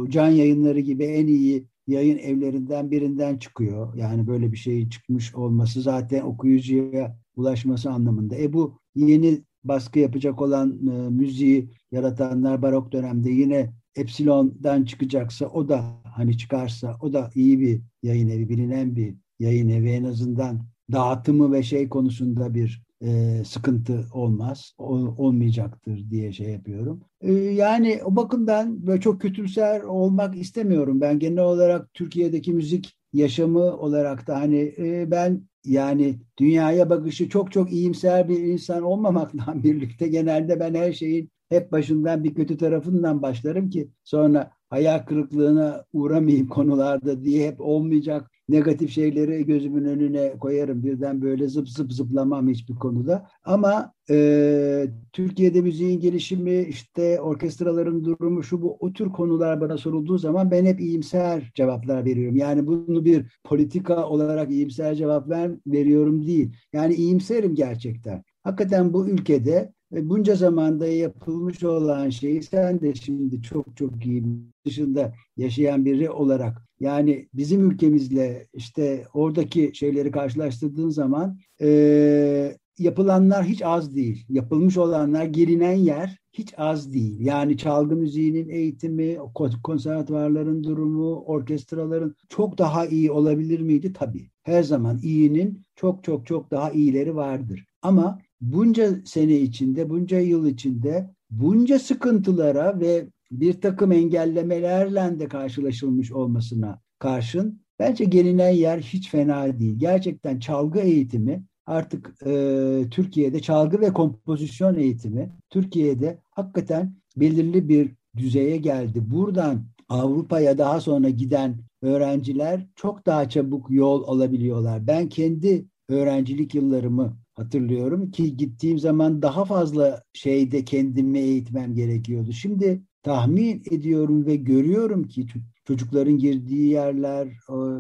[0.08, 3.94] e, can yayınları gibi en iyi yayın evlerinden birinden çıkıyor.
[3.94, 8.36] Yani böyle bir şeyin çıkmış olması zaten okuyucuya ulaşması anlamında.
[8.36, 15.68] E bu yeni baskı yapacak olan e, müziği yaratanlar barok dönemde yine Epsilon'dan çıkacaksa o
[15.68, 20.60] da hani çıkarsa o da iyi bir yayın evi, bilinen bir yayın evi en azından
[20.92, 27.00] dağıtımı ve şey konusunda bir e, sıkıntı olmaz, ol, olmayacaktır diye şey yapıyorum.
[27.20, 31.00] E, yani o bakımdan böyle çok kötümser olmak istemiyorum.
[31.00, 37.52] Ben genel olarak Türkiye'deki müzik yaşamı olarak da hani e, ben yani dünyaya bakışı çok
[37.52, 43.22] çok iyimser bir insan olmamakla birlikte genelde ben her şeyin hep başından bir kötü tarafından
[43.22, 50.82] başlarım ki sonra hayal kırıklığına uğramayayım konularda diye hep olmayacak negatif şeyleri gözümün önüne koyarım.
[50.84, 53.28] Birden böyle zıp zıp zıplamam hiçbir konuda.
[53.44, 60.18] Ama e, Türkiye'de müziğin gelişimi, işte orkestraların durumu, şu bu o tür konular bana sorulduğu
[60.18, 62.36] zaman ben hep iyimser cevaplar veriyorum.
[62.36, 66.52] Yani bunu bir politika olarak iyimser cevap ver, veriyorum değil.
[66.72, 68.24] Yani iyimserim gerçekten.
[68.42, 74.24] Hakikaten bu ülkede bunca zamanda yapılmış olan şeyi sen de şimdi çok çok iyi
[74.66, 83.62] dışında yaşayan biri olarak yani bizim ülkemizle işte oradaki şeyleri karşılaştırdığın zaman e, yapılanlar hiç
[83.62, 84.24] az değil.
[84.28, 87.20] Yapılmış olanlar gelinen yer hiç az değil.
[87.20, 89.18] Yani çalgı müziğinin eğitimi,
[89.64, 93.92] konservatuvarların durumu, orkestraların çok daha iyi olabilir miydi?
[93.92, 94.30] Tabii.
[94.42, 97.64] Her zaman iyinin çok çok çok daha iyileri vardır.
[97.82, 106.12] Ama bunca sene içinde, bunca yıl içinde bunca sıkıntılara ve bir takım engellemelerle de karşılaşılmış
[106.12, 109.74] olmasına karşın bence gelinen yer hiç fena değil.
[109.78, 118.56] Gerçekten çalgı eğitimi artık e, Türkiye'de çalgı ve kompozisyon eğitimi Türkiye'de hakikaten belirli bir düzeye
[118.56, 119.10] geldi.
[119.10, 124.86] Buradan Avrupa'ya daha sonra giden öğrenciler çok daha çabuk yol alabiliyorlar.
[124.86, 132.32] Ben kendi öğrencilik yıllarımı hatırlıyorum ki gittiğim zaman daha fazla şeyde kendimi eğitmem gerekiyordu.
[132.32, 135.26] Şimdi tahmin ediyorum ve görüyorum ki
[135.64, 137.28] çocukların girdiği yerler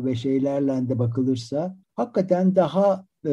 [0.04, 3.32] ve şeylerle de bakılırsa hakikaten daha e,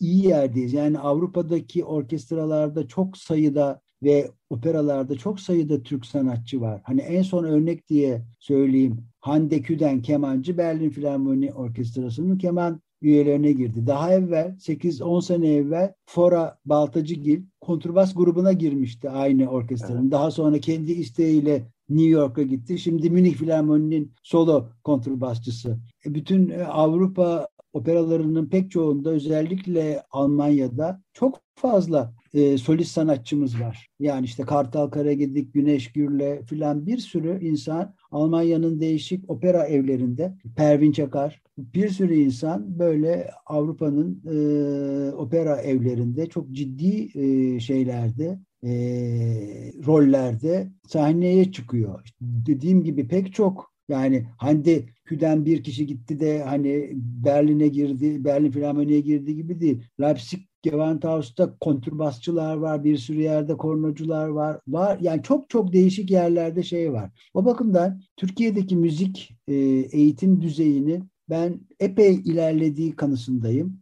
[0.00, 0.72] iyi yerdeyiz.
[0.72, 6.80] Yani Avrupa'daki orkestralarda çok sayıda ve operalarda çok sayıda Türk sanatçı var.
[6.84, 9.04] Hani en son örnek diye söyleyeyim.
[9.20, 13.86] Hande Küden kemancı Berlin Filarmoni Orkestrası'nın keman üyelerine girdi.
[13.86, 20.02] Daha evvel 8-10 sene evvel Fora Baltacıgil kontrbas grubuna girmişti aynı orkestranın.
[20.02, 20.12] Evet.
[20.12, 22.78] Daha sonra kendi isteğiyle New York'a gitti.
[22.78, 25.78] Şimdi Münih Filarmoni'nin solo kontrbasçısı.
[26.06, 33.88] E, bütün e, Avrupa operalarının pek çoğunda özellikle Almanya'da çok fazla e, solist sanatçımız var.
[34.00, 40.92] Yani işte Kartal Karagedik, Güneş Gürle filan bir sürü insan Almanya'nın değişik opera evlerinde, Pervin
[40.92, 48.70] Çakar, bir sürü insan böyle Avrupa'nın e, opera evlerinde çok ciddi e, şeylerde e,
[49.86, 52.02] rollerde sahneye çıkıyor.
[52.04, 58.24] İşte dediğim gibi pek çok yani Hande Kü'den bir kişi gitti de hani Berlin'e girdi,
[58.24, 59.82] Berlin Filarmoni'ye girdi gibi değil.
[60.00, 64.60] Leipzig Gewandhaus'ta kontrbasçılar var, bir sürü yerde kornocular var.
[64.68, 67.10] Var yani çok çok değişik yerlerde şey var.
[67.34, 69.54] O bakımdan Türkiye'deki müzik e,
[69.92, 73.80] eğitim düzeyini ben epey ilerlediği kanısındayım.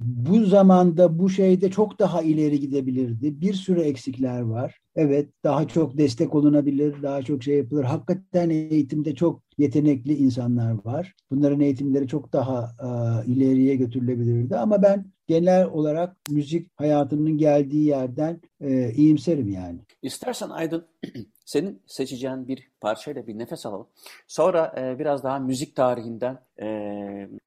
[0.00, 3.40] Bu zamanda bu şeyde çok daha ileri gidebilirdi.
[3.40, 4.78] Bir sürü eksikler var.
[4.96, 7.84] Evet daha çok destek olunabilir, daha çok şey yapılır.
[7.84, 11.14] Hakikaten eğitimde çok yetenekli insanlar var.
[11.30, 12.88] Bunların eğitimleri çok daha e,
[13.30, 14.56] ileriye götürülebilirdi.
[14.56, 19.78] Ama ben genel olarak müzik hayatının geldiği yerden e, iyimserim yani.
[20.02, 20.86] İstersen Aydın
[21.44, 23.86] senin seçeceğin bir parçayla bir nefes alalım.
[24.26, 26.68] Sonra e, biraz daha müzik tarihinden e,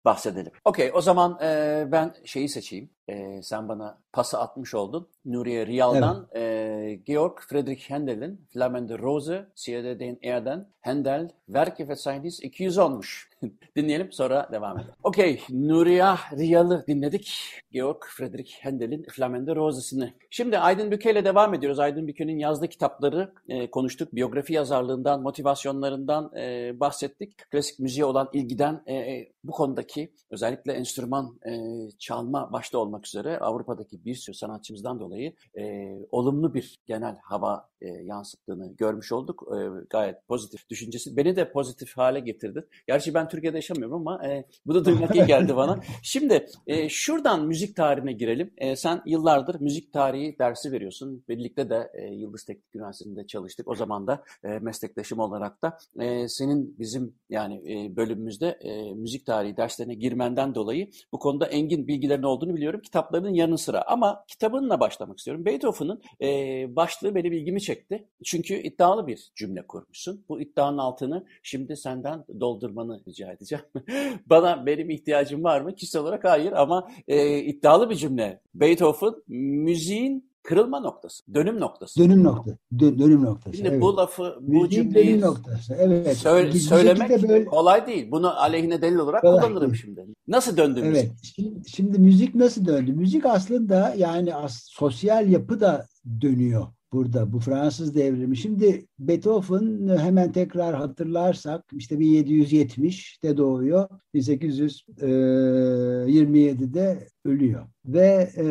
[0.06, 0.52] bahsedelim.
[0.66, 2.90] Okey o zaman e, ben şeyi seçeyim.
[3.10, 5.08] E, sen bana pası atmış oldun.
[5.26, 6.44] Nuriye Rial'dan evet.
[6.44, 13.30] e, Georg Friedrich Handel'in Flammende Rose, Ciudad den Erden, Handel, Werke Verzeichnis 200 olmuş.
[13.76, 14.94] Dinleyelim sonra devam edelim.
[15.04, 16.04] Okey, Nuriye
[16.38, 17.54] Rial'ı dinledik.
[17.72, 20.14] Georg Friedrich Handel'in Flammende Rose'sini.
[20.30, 21.80] Şimdi Aydın Büke ile devam ediyoruz.
[21.80, 24.16] Aydın Büke'nin yazdığı kitapları e, konuşuyoruz konuştuk.
[24.16, 27.38] Biyografi yazarlığından, motivasyonlarından e, bahsettik.
[27.52, 31.52] Klasik müziğe olan ilgiden e, e, bu konudaki özellikle enstrüman e,
[32.00, 37.88] çalma başta olmak üzere Avrupa'daki bir sürü sanatçımızdan dolayı e, olumlu bir genel hava e,
[37.88, 39.44] yansıttığını görmüş olduk.
[39.52, 39.58] E,
[39.90, 41.18] gayet pozitif düşüncesi.
[41.18, 42.68] Beni de pozitif hale getirdi.
[42.88, 45.80] Gerçi ben Türkiye'de yaşamıyorum ama e, bu da duymak iyi geldi bana.
[46.04, 48.54] Şimdi e, şuradan müzik tarihine girelim.
[48.58, 51.24] E, sen yıllardır müzik tarihi dersi veriyorsun.
[51.30, 53.68] Birlikte de e, Yıldız Teknik Üniversitesi'nde çalıştık.
[53.68, 59.26] O zaman da e, meslektaşım olarak da e, senin bizim yani e, bölümümüzde e, müzik
[59.26, 62.82] tarihi derslerine girmenden dolayı bu konuda engin bilgilerin olduğunu biliyorum.
[62.82, 65.46] Kitaplarının yanı sıra ama kitabınla başlamak istiyorum.
[65.46, 66.28] Beethoven'ın e,
[66.76, 68.08] başlığı benim ilgimi çekti.
[68.26, 70.26] Çünkü iddialı bir cümle kurmuşsun.
[70.30, 73.66] Bu iddianın altını şimdi senden doldurmanı rica edeceğim.
[74.26, 75.76] Bana benim ihtiyacım var mı?
[75.76, 78.42] Kişisel olarak hayır ama e, iddialı bir cümle.
[78.56, 82.00] Beethoven müziğin kırılma noktası, dönüm noktası.
[82.00, 82.58] Dönüm noktası.
[82.80, 83.58] Dö dönüm noktası.
[83.58, 83.82] Şimdi evet.
[83.82, 85.76] bu lafı, bu Müziğin cümleyi dönüm noktası.
[85.80, 86.18] Evet.
[86.18, 88.12] söyle- Müzik söylemek de böyle- kolay değil.
[88.12, 89.82] Bunu aleyhine delil olarak Kolay kullanırım değil.
[89.84, 90.06] şimdi.
[90.28, 91.04] Nasıl döndü müzik?
[91.06, 91.12] Evet.
[91.24, 92.94] Şimdi, şimdi müzik nasıl döndü?
[92.94, 95.86] Müzik aslında yani as, sosyal yapı da
[96.22, 98.38] dönüyor burada bu Fransız devrimi.
[98.38, 103.90] Şimdi Beethoven hemen tekrar hatırlarsak işte 1770'te doğuyor.
[104.16, 107.66] 1827'de ölüyor.
[107.86, 108.46] Ve e,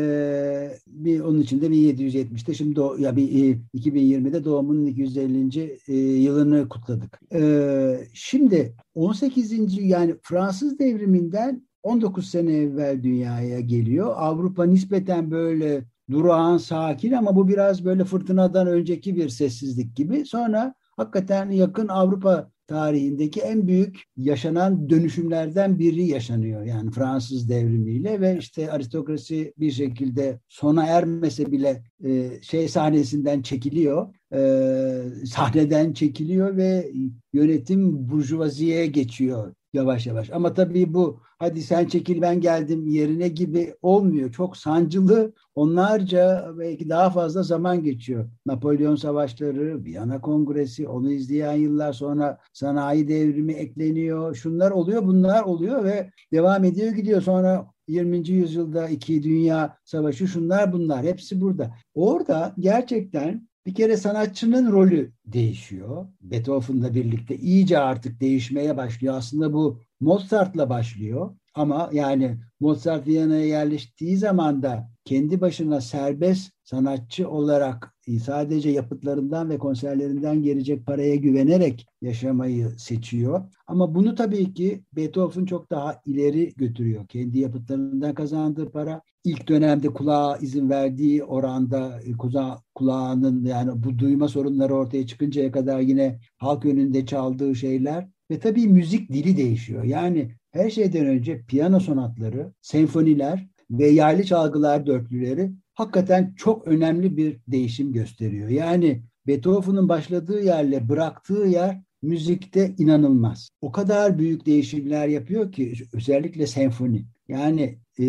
[0.87, 5.79] bir onun için de 1770'te şimdi doğ, ya bir e, 2020'de doğumunun 250.
[5.89, 7.21] e, yılını kutladık.
[7.35, 9.79] E, şimdi 18.
[9.79, 14.13] yani Fransız devriminden 19 sene evvel dünyaya geliyor.
[14.17, 20.25] Avrupa nispeten böyle durağan, sakin ama bu biraz böyle fırtınadan önceki bir sessizlik gibi.
[20.27, 26.63] Sonra hakikaten yakın Avrupa tarihindeki en büyük yaşanan dönüşümlerden biri yaşanıyor.
[26.63, 34.15] Yani Fransız devrimiyle ve işte aristokrasi bir şekilde sona ermese bile e, şey sahnesinden çekiliyor.
[34.33, 36.93] E, sahneden çekiliyor ve
[37.33, 40.31] yönetim burjuvaziye geçiyor yavaş yavaş.
[40.31, 44.33] Ama tabii bu hadi sen çekil ben geldim yerine gibi olmuyor.
[44.33, 48.31] Çok sancılı onlarca belki daha fazla zaman geçiyor.
[48.47, 54.35] Napolyon savaşları, Viyana Kongresi, onu izleyen yıllar sonra sanayi devrimi ekleniyor.
[54.35, 57.23] Şunlar oluyor, bunlar oluyor ve devam ediyor gidiyor.
[57.23, 58.29] Sonra 20.
[58.29, 61.71] yüzyılda iki dünya savaşı şunlar bunlar hepsi burada.
[61.95, 66.07] Orada gerçekten bir kere sanatçının rolü değişiyor.
[66.21, 69.15] Beethoven'la birlikte iyice artık değişmeye başlıyor.
[69.15, 71.37] Aslında bu Mozart'la başlıyor.
[71.55, 77.95] Ama yani Mozart Viyana'ya yerleştiği zaman da kendi başına serbest sanatçı olarak
[78.25, 83.53] sadece yapıtlarından ve konserlerinden gelecek paraya güvenerek yaşamayı seçiyor.
[83.67, 87.07] Ama bunu tabii ki Beethoven çok daha ileri götürüyor.
[87.07, 94.29] Kendi yapıtlarından kazandığı para ilk dönemde kulağa izin verdiği oranda kulağı, kulağının yani bu duyma
[94.29, 99.85] sorunları ortaya çıkıncaya kadar yine halk önünde çaldığı şeyler ve tabii müzik dili değişiyor.
[99.85, 107.41] Yani her şeyden önce piyano sonatları, senfoniler ve yaylı çalgılar dörtlüleri hakikaten çok önemli bir
[107.49, 108.49] değişim gösteriyor.
[108.49, 113.49] Yani Beethoven'ın başladığı yerle bıraktığı yer müzikte inanılmaz.
[113.61, 117.07] O kadar büyük değişimler yapıyor ki özellikle senfoni.
[117.29, 118.07] Yani e,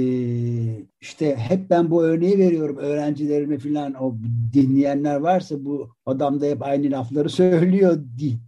[1.02, 4.16] işte hep ben bu örneği veriyorum öğrencilerime falan o
[4.54, 8.00] dinleyenler varsa bu adam da hep aynı lafları söylüyor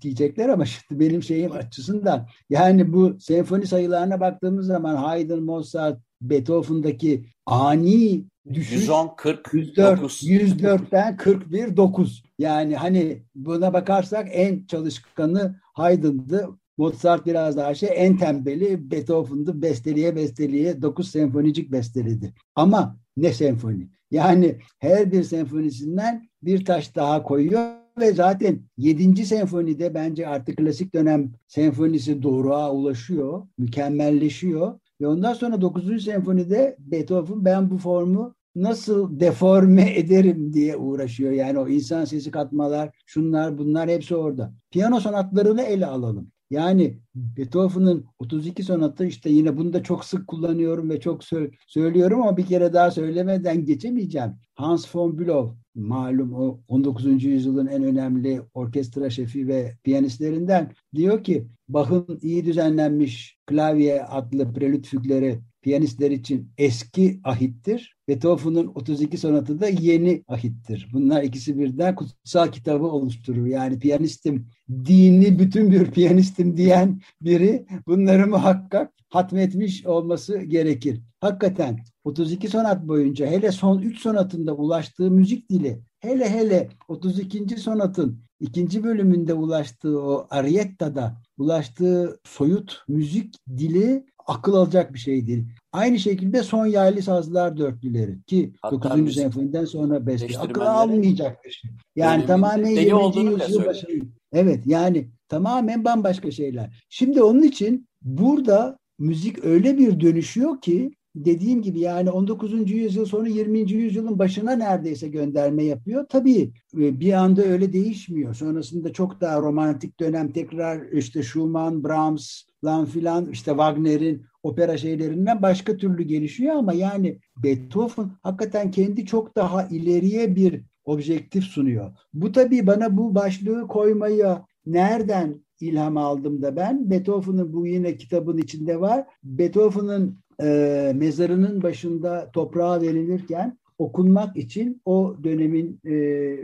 [0.01, 7.26] diyecekler ama şimdi benim şeyim açısından yani bu senfoni sayılarına baktığımız zaman Haydn, Mozart, Beethoven'daki
[7.45, 10.24] ani düşüş 110, 40, 104, 9.
[10.24, 12.24] 104'ten 41, 9.
[12.39, 16.49] Yani hani buna bakarsak en çalışkanı Haydn'dı.
[16.80, 19.62] Mozart biraz daha şey en tembeli Beethoven'dı.
[19.62, 22.34] Besteliye besteliye 9 senfonicik besteledi.
[22.56, 23.88] Ama ne senfoni?
[24.12, 29.26] Yani her bir senfonisinden bir taş daha koyuyor ve zaten 7.
[29.26, 34.80] senfonide bence artık klasik dönem senfonisi doğruğa ulaşıyor, mükemmelleşiyor.
[35.02, 36.04] Ve ondan sonra 9.
[36.04, 41.32] senfonide Beethoven ben bu formu nasıl deforme ederim diye uğraşıyor.
[41.32, 44.54] Yani o insan sesi katmalar, şunlar bunlar hepsi orada.
[44.72, 46.32] Piyano sanatlarını ele alalım.
[46.50, 52.22] Yani Beethoven'ın 32 sonatı işte yine bunu da çok sık kullanıyorum ve çok sö- söylüyorum
[52.22, 54.32] ama bir kere daha söylemeden geçemeyeceğim.
[54.56, 57.24] Hans von Bülow malum o 19.
[57.24, 64.88] yüzyılın en önemli orkestra şefi ve piyanistlerinden diyor ki Bach'ın iyi düzenlenmiş klavye adlı prelüt
[64.88, 67.95] fügleri piyanistler için eski ahittir.
[68.07, 70.89] Beethoven'ın 32 sonatı da yeni ahittir.
[70.93, 73.45] Bunlar ikisi birden kutsal kitabı oluşturur.
[73.45, 74.47] Yani piyanistim,
[74.86, 81.01] dini bütün bir piyanistim diyen biri bunları muhakkak hatmetmiş olması gerekir.
[81.22, 87.57] Hakikaten 32 sonat boyunca hele son 3 sonatında ulaştığı müzik dili hele hele 32.
[87.57, 95.46] sonatın ikinci bölümünde ulaştığı o Arietta'da ulaştığı soyut müzik dili akıl alacak bir şey değil.
[95.72, 99.16] Aynı şekilde son yaylı sazlar dörtlüleri ki Hatta 9.
[99.16, 101.72] senfoniden sonra beste akıl almayacak bir şey.
[101.96, 103.32] Yani tamamen 20.
[103.32, 104.06] yüzyıl başında.
[104.34, 106.84] Evet yani tamamen bambaşka şeyler.
[106.90, 112.72] Şimdi onun için burada müzik öyle bir dönüşüyor ki dediğim gibi yani 19.
[112.72, 113.60] yüzyıl sonu 20.
[113.72, 116.06] yüzyılın başına neredeyse gönderme yapıyor.
[116.10, 118.34] Tabii e, bir anda öyle değişmiyor.
[118.34, 125.41] Sonrasında çok daha romantik dönem tekrar işte Schumann, Brahms, lan filan işte Wagner'in opera şeylerinden
[125.41, 131.91] başka türlü gelişiyor ama yani Beethoven hakikaten kendi çok daha ileriye bir objektif sunuyor.
[132.14, 138.38] Bu tabii bana bu başlığı koymaya nereden ilham aldım da ben Beethoven'ın bu yine kitabın
[138.38, 139.05] içinde var.
[139.24, 145.93] Beethoven'ın e, mezarının başında toprağa verilirken okunmak için o dönemin e,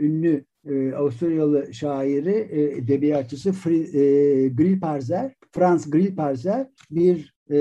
[0.00, 7.58] ünlü e, Avusturyalı şairi, e, edebiyatçısı Fri, e, Grillparzer, Franz Grillparzer bir e,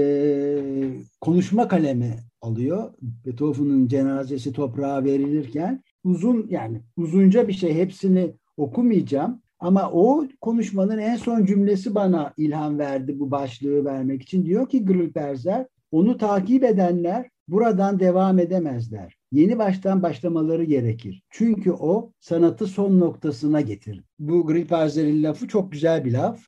[1.21, 2.93] konuşma kalemi alıyor.
[3.25, 11.15] Beethoven'ın cenazesi toprağa verilirken uzun yani uzunca bir şey hepsini okumayacağım ama o konuşmanın en
[11.15, 14.45] son cümlesi bana ilham verdi bu başlığı vermek için.
[14.45, 19.17] Diyor ki Grillparzer onu takip edenler buradan devam edemezler.
[19.31, 21.23] Yeni baştan başlamaları gerekir.
[21.29, 24.03] Çünkü o sanatı son noktasına getirir.
[24.19, 26.39] Bu Grillparzer'in lafı çok güzel bir laf.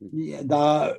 [0.49, 0.93] Daha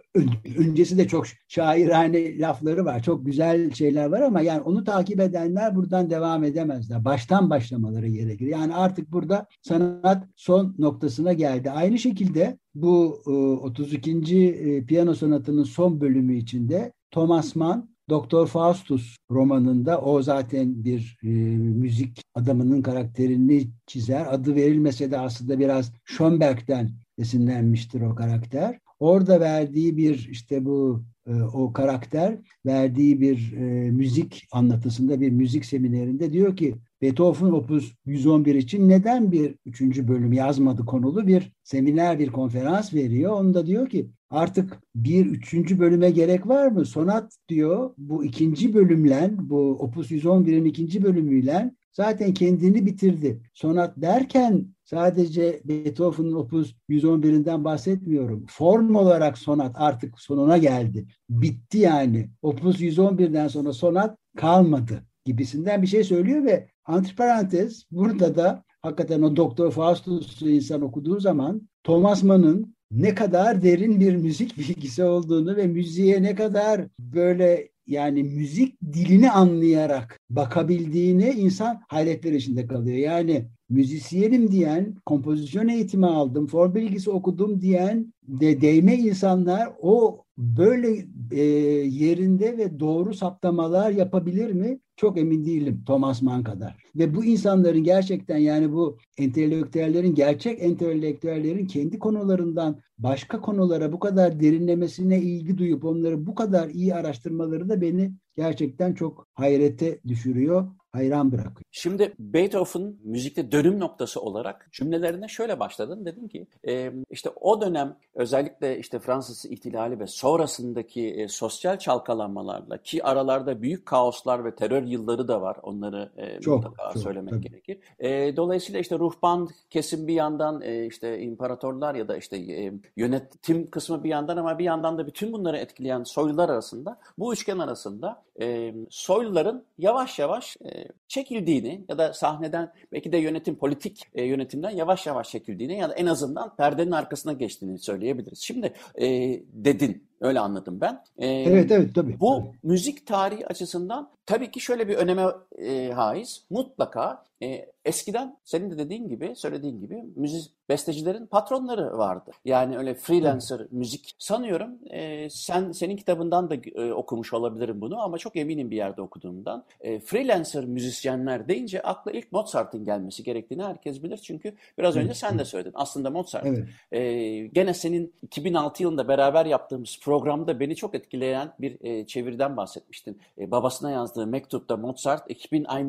[0.59, 3.03] öncesi de çok şairane lafları var.
[3.03, 7.05] Çok güzel şeyler var ama yani onu takip edenler buradan devam edemezler.
[7.05, 8.47] Baştan başlamaları gerekir.
[8.47, 11.71] Yani artık burada sanat son noktasına geldi.
[11.71, 13.21] Aynı şekilde bu
[13.63, 14.49] 32.
[14.49, 21.29] E, piyano sanatının son bölümü içinde Thomas Mann Doktor Faustus romanında o zaten bir e,
[21.57, 24.27] müzik adamının karakterini çizer.
[24.31, 28.79] Adı verilmese de aslında biraz Schönberg'den esinlenmiştir o karakter.
[29.01, 35.65] Orada verdiği bir işte bu e, o karakter verdiği bir e, müzik anlatısında bir müzik
[35.65, 42.19] seminerinde diyor ki Beethoven Opus 111 için neden bir üçüncü bölüm yazmadı konulu bir seminer
[42.19, 43.33] bir konferans veriyor.
[43.33, 46.85] Onda diyor ki artık bir üçüncü bölüme gerek var mı?
[46.85, 53.43] Sonat diyor bu ikinci bölümle bu Opus 111'in ikinci bölümüyle zaten kendini bitirdi.
[53.55, 58.47] Sonat derken sadece Beethoven'ın Opus 111'inden bahsetmiyorum.
[58.49, 61.07] Form olarak sonat artık sonuna geldi.
[61.31, 62.31] Bitti yani.
[62.43, 69.37] Opus 111'den sonra sonat kalmadı gibisinden bir şey söylüyor ve antiparantez burada da hakikaten o
[69.37, 75.67] Doktor Faustus'u insan okuduğu zaman Thomas Mann'ın ne kadar derin bir müzik bilgisi olduğunu ve
[75.67, 82.97] müziğe ne kadar böyle yani müzik dilini anlayarak bakabildiğini insan hayretler içinde kalıyor.
[82.97, 91.07] Yani müzisyenim diyen, kompozisyon eğitimi aldım, form bilgisi okudum diyen de değme insanlar o böyle
[91.33, 91.41] e,
[91.87, 94.81] yerinde ve doğru saptamalar yapabilir mi?
[94.97, 96.77] Çok emin değilim Thomas Mann kadar.
[96.97, 104.41] Ve bu insanların gerçekten yani bu entelektüellerin, gerçek entelektüellerin kendi konularından başka konulara bu kadar
[104.41, 111.33] derinlemesine ilgi duyup onları bu kadar iyi araştırmaları da beni gerçekten çok hayrete düşürüyor hayran
[111.33, 111.63] bırakıyor.
[111.71, 116.07] Şimdi Beethoven müzikte dönüm noktası olarak cümlelerine şöyle başladın.
[116.07, 122.79] Dedin ki e, işte o dönem özellikle işte Fransız ihtilali ve sonrasındaki e, sosyal çalkalanmalarla
[122.83, 125.57] ki aralarda büyük kaoslar ve terör yılları da var.
[125.63, 127.49] Onları e, çok, mutlaka çok, söylemek tabii.
[127.49, 127.79] gerekir.
[127.99, 133.71] E, dolayısıyla işte ruhband kesim bir yandan e, işte imparatorlar ya da işte e, yönetim
[133.71, 138.23] kısmı bir yandan ama bir yandan da bütün bunları etkileyen soylular arasında bu üçgen arasında
[138.41, 144.25] e, soyluların yavaş yavaş e, name çekildiğini ya da sahneden belki de yönetim politik e,
[144.25, 148.39] yönetimden yavaş yavaş çekildiğini ya da en azından perdenin arkasına geçtiğini söyleyebiliriz.
[148.41, 149.07] Şimdi e,
[149.53, 151.05] dedin Öyle anladım ben.
[151.19, 152.21] Ee, evet evet tabii.
[152.21, 152.57] Bu tabii.
[152.63, 155.27] müzik tarihi açısından tabii ki şöyle bir öneme
[155.59, 156.45] e, haiz.
[156.51, 162.31] Mutlaka e, eskiden senin de dediğin gibi, söylediğin gibi müzik bestecilerin patronları vardı.
[162.45, 163.73] Yani öyle freelancer evet.
[163.73, 164.15] müzik.
[164.19, 169.03] Sanıyorum e, sen senin kitabından da e, okumuş olabilirim bunu ama çok eminim bir yerde
[169.03, 169.65] okuduğumdan.
[169.81, 170.65] E, freelancer
[170.99, 174.17] müzisyenler deyince akla ilk Mozart'ın gelmesi gerektiğini herkes bilir.
[174.17, 175.73] Çünkü biraz önce sen de söyledin.
[175.75, 176.47] Aslında Mozart.
[176.47, 176.69] Evet.
[176.93, 183.19] E, gene senin 2006 yılında beraber yaptığımız programda beni çok etkileyen bir e, çeviriden bahsetmiştin.
[183.39, 185.87] E, babasına yazdığı mektupta Mozart, ich bin ein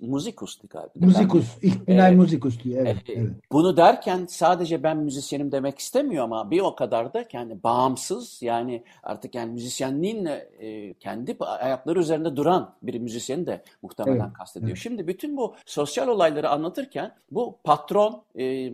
[0.00, 0.90] Musikus galiba.
[0.94, 2.86] Musikus, ich bin ein Musikus diyor.
[2.86, 3.30] Evet, e, evet.
[3.52, 8.82] Bunu derken sadece ben müzisyenim demek istemiyor ama bir o kadar da kendi bağımsız yani
[9.02, 14.76] artık yani müzisyenliğinle e, kendi ayakları üzerinde duran bir müzisyeni de muhtemelen evet, kastediyor.
[14.76, 18.72] Şimdi bütün bu sosyal olayları anlatırken bu patron e,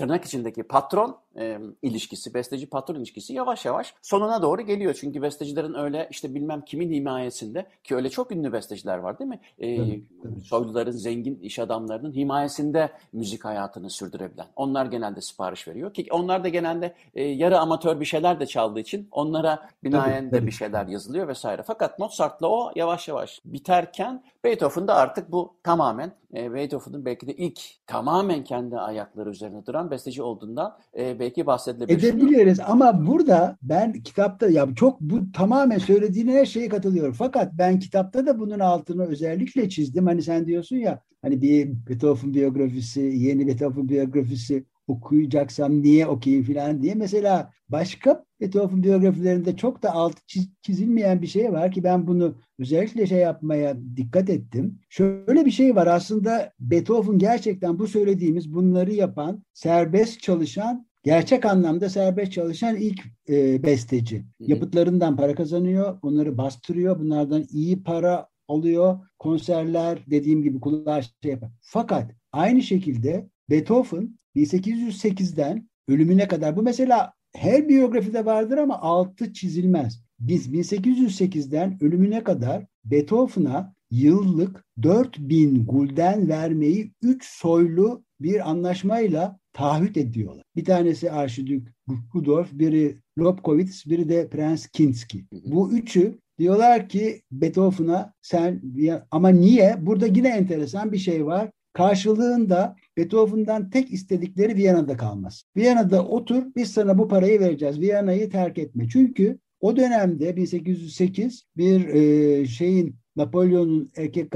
[0.00, 4.96] tırnak içindeki patron e, ilişkisi, besteci patron ilişkisi yavaş yavaş sonuna doğru geliyor.
[5.00, 9.40] Çünkü bestecilerin öyle işte bilmem kimin himayesinde ki öyle çok ünlü besteciler var değil mi?
[9.58, 10.00] E.
[10.44, 14.46] Soyluların, zengin iş adamlarının himayesinde müzik hayatını sürdürebilen.
[14.56, 18.80] Onlar genelde sipariş veriyor ki onlar da genelde e, yarı amatör bir şeyler de çaldığı
[18.80, 21.62] için onlara binaen tabii, de bir şeyler yazılıyor vesaire.
[21.62, 27.60] Fakat Mozart'la o yavaş yavaş biterken Beethoven'da artık bu tamamen e, Beethoven'ın belki de ilk
[27.86, 31.98] tamamen kendi ayakları üzerine duran besteci olduğundan e, belki bahsedilebilir.
[31.98, 37.12] Edebiliriz ama burada ben kitapta ya çok bu tamamen söylediğine her şeye katılıyorum.
[37.12, 40.06] Fakat ben kitapta da bunun altını özellikle çizdim.
[40.06, 46.82] Hani sen diyorsun ya hani bir Beethoven biyografisi, yeni Beethoven biyografisi okuyacaksam niye okuyayım falan
[46.82, 46.94] diye.
[46.94, 50.22] Mesela başka Beethoven biyografilerinde çok da altı
[50.62, 54.78] çizilmeyen bir şey var ki ben bunu özellikle şey yapmaya dikkat ettim.
[54.88, 61.88] Şöyle bir şey var aslında Beethoven gerçekten bu söylediğimiz bunları yapan, serbest çalışan gerçek anlamda
[61.88, 64.24] serbest çalışan ilk e, besteci.
[64.40, 68.98] Yapıtlarından para kazanıyor, onları bastırıyor, bunlardan iyi para alıyor.
[69.18, 71.50] Konserler dediğim gibi kulağa şey yapar.
[71.60, 80.02] Fakat aynı şekilde Beethoven 1808'den ölümüne kadar bu mesela her biyografide vardır ama altı çizilmez.
[80.20, 90.44] Biz 1808'den ölümüne kadar Beethoven'a yıllık 4000 gulden vermeyi 3 soylu bir anlaşmayla taahhüt ediyorlar.
[90.56, 91.68] Bir tanesi Arşidük
[92.14, 95.24] Rudolf, biri Lobkowitz, biri de Prens Kinski.
[95.46, 98.62] Bu üçü diyorlar ki Beethoven'a sen
[99.10, 99.76] ama niye?
[99.80, 101.50] Burada yine enteresan bir şey var.
[101.80, 105.44] Karşılığında Beethoven'dan tek istedikleri Viyana'da kalmaz.
[105.56, 107.80] Viyana'da otur biz sana bu parayı vereceğiz.
[107.80, 108.88] Viyana'yı terk etme.
[108.88, 114.30] Çünkü o dönemde 1808 bir e, şeyin Napolyon'un erkek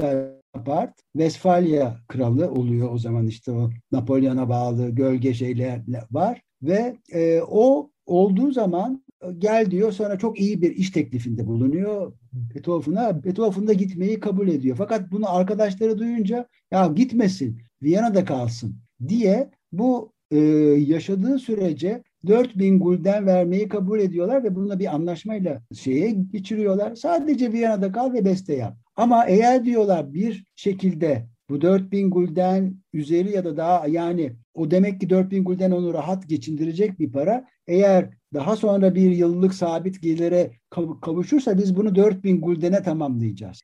[0.65, 5.81] part Vesfalya kralı oluyor o zaman işte o Napolyon'a bağlı gölge şeyler
[6.11, 9.05] var ve e, o olduğu zaman
[9.37, 12.13] gel diyor sonra çok iyi bir iş teklifinde bulunuyor
[12.55, 13.23] Beethoven'a.
[13.23, 14.75] Beethoven da gitmeyi kabul ediyor.
[14.77, 18.75] Fakat bunu arkadaşları duyunca ya gitmesin Viyana'da kalsın
[19.07, 20.37] diye bu e,
[20.77, 26.95] yaşadığı sürece 4000 gulden vermeyi kabul ediyorlar ve bununla bir anlaşmayla şeye geçiriyorlar.
[26.95, 28.77] Sadece Viyana'da kal ve beste yap.
[28.95, 35.01] Ama eğer diyorlar bir şekilde bu 4000 gulden üzeri ya da daha yani o demek
[35.01, 37.45] ki 4000 gulden onu rahat geçindirecek bir para.
[37.67, 40.51] Eğer daha sonra bir yıllık sabit gelire
[41.01, 43.61] kavuşursa biz bunu 4000 guldene tamamlayacağız.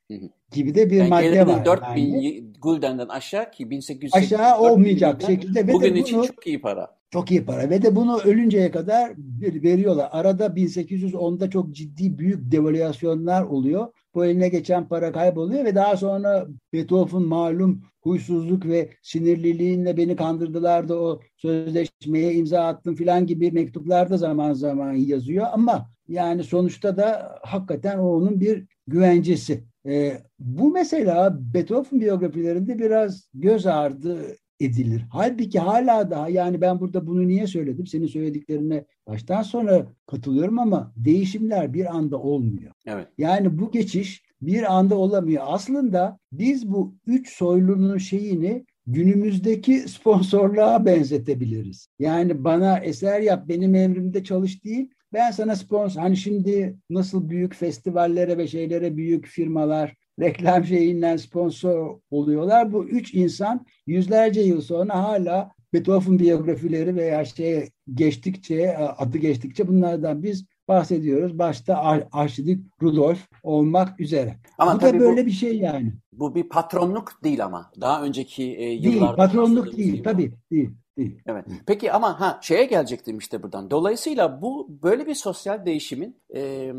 [0.51, 1.65] Gibi de bir yani madde var.
[1.65, 2.53] 4000 yani.
[2.61, 5.67] guldenden aşağı ki 1800 aşağı olmayacak şekilde.
[5.67, 7.01] Ve bugün için çok iyi para.
[7.09, 9.11] Çok iyi para ve de bunu ölünceye kadar
[9.41, 10.09] veriyorlar.
[10.11, 13.87] Arada 1810'da çok ciddi büyük devalüasyonlar oluyor.
[14.15, 20.89] Bu eline geçen para kayboluyor ve daha sonra Beethoven malum huysuzluk ve sinirliliğinle beni kandırdılar
[20.89, 26.97] da o sözleşmeye imza attım filan gibi mektuplar da zaman zaman yazıyor ama yani sonuçta
[26.97, 29.63] da hakikaten o onun bir güvencesi.
[29.85, 35.05] E, bu mesela Beethoven biyografilerinde biraz göz ardı edilir.
[35.09, 37.87] Halbuki hala daha yani ben burada bunu niye söyledim?
[37.87, 42.71] Senin söylediklerine baştan sonra katılıyorum ama değişimler bir anda olmuyor.
[42.85, 43.07] Evet.
[43.17, 45.43] Yani bu geçiş bir anda olamıyor.
[45.45, 51.87] Aslında biz bu üç soylunun şeyini günümüzdeki sponsorluğa benzetebiliriz.
[51.99, 54.89] Yani bana eser yap, benim emrimde çalış değil.
[55.13, 61.99] Ben sana sponsor, hani şimdi nasıl büyük festivallere ve şeylere büyük firmalar reklam şeyinden sponsor
[62.11, 62.73] oluyorlar.
[62.73, 70.23] Bu üç insan yüzlerce yıl sonra hala Beethoven biyografileri veya şey geçtikçe adı geçtikçe bunlardan
[70.23, 71.39] biz bahsediyoruz.
[71.39, 74.37] Başta Ar Arşidük Rudolf olmak üzere.
[74.57, 75.93] Ama bu da böyle bu, bir şey yani.
[76.13, 77.71] Bu bir patronluk değil ama.
[77.81, 79.01] Daha önceki e, yıllarda.
[79.01, 80.03] Değil, patronluk değil.
[80.03, 80.69] Tabii değil.
[80.97, 81.19] Değil.
[81.25, 81.45] Evet.
[81.67, 83.71] Peki ama ha şeye gelecektim işte buradan.
[83.71, 86.71] Dolayısıyla bu böyle bir sosyal değişimin e,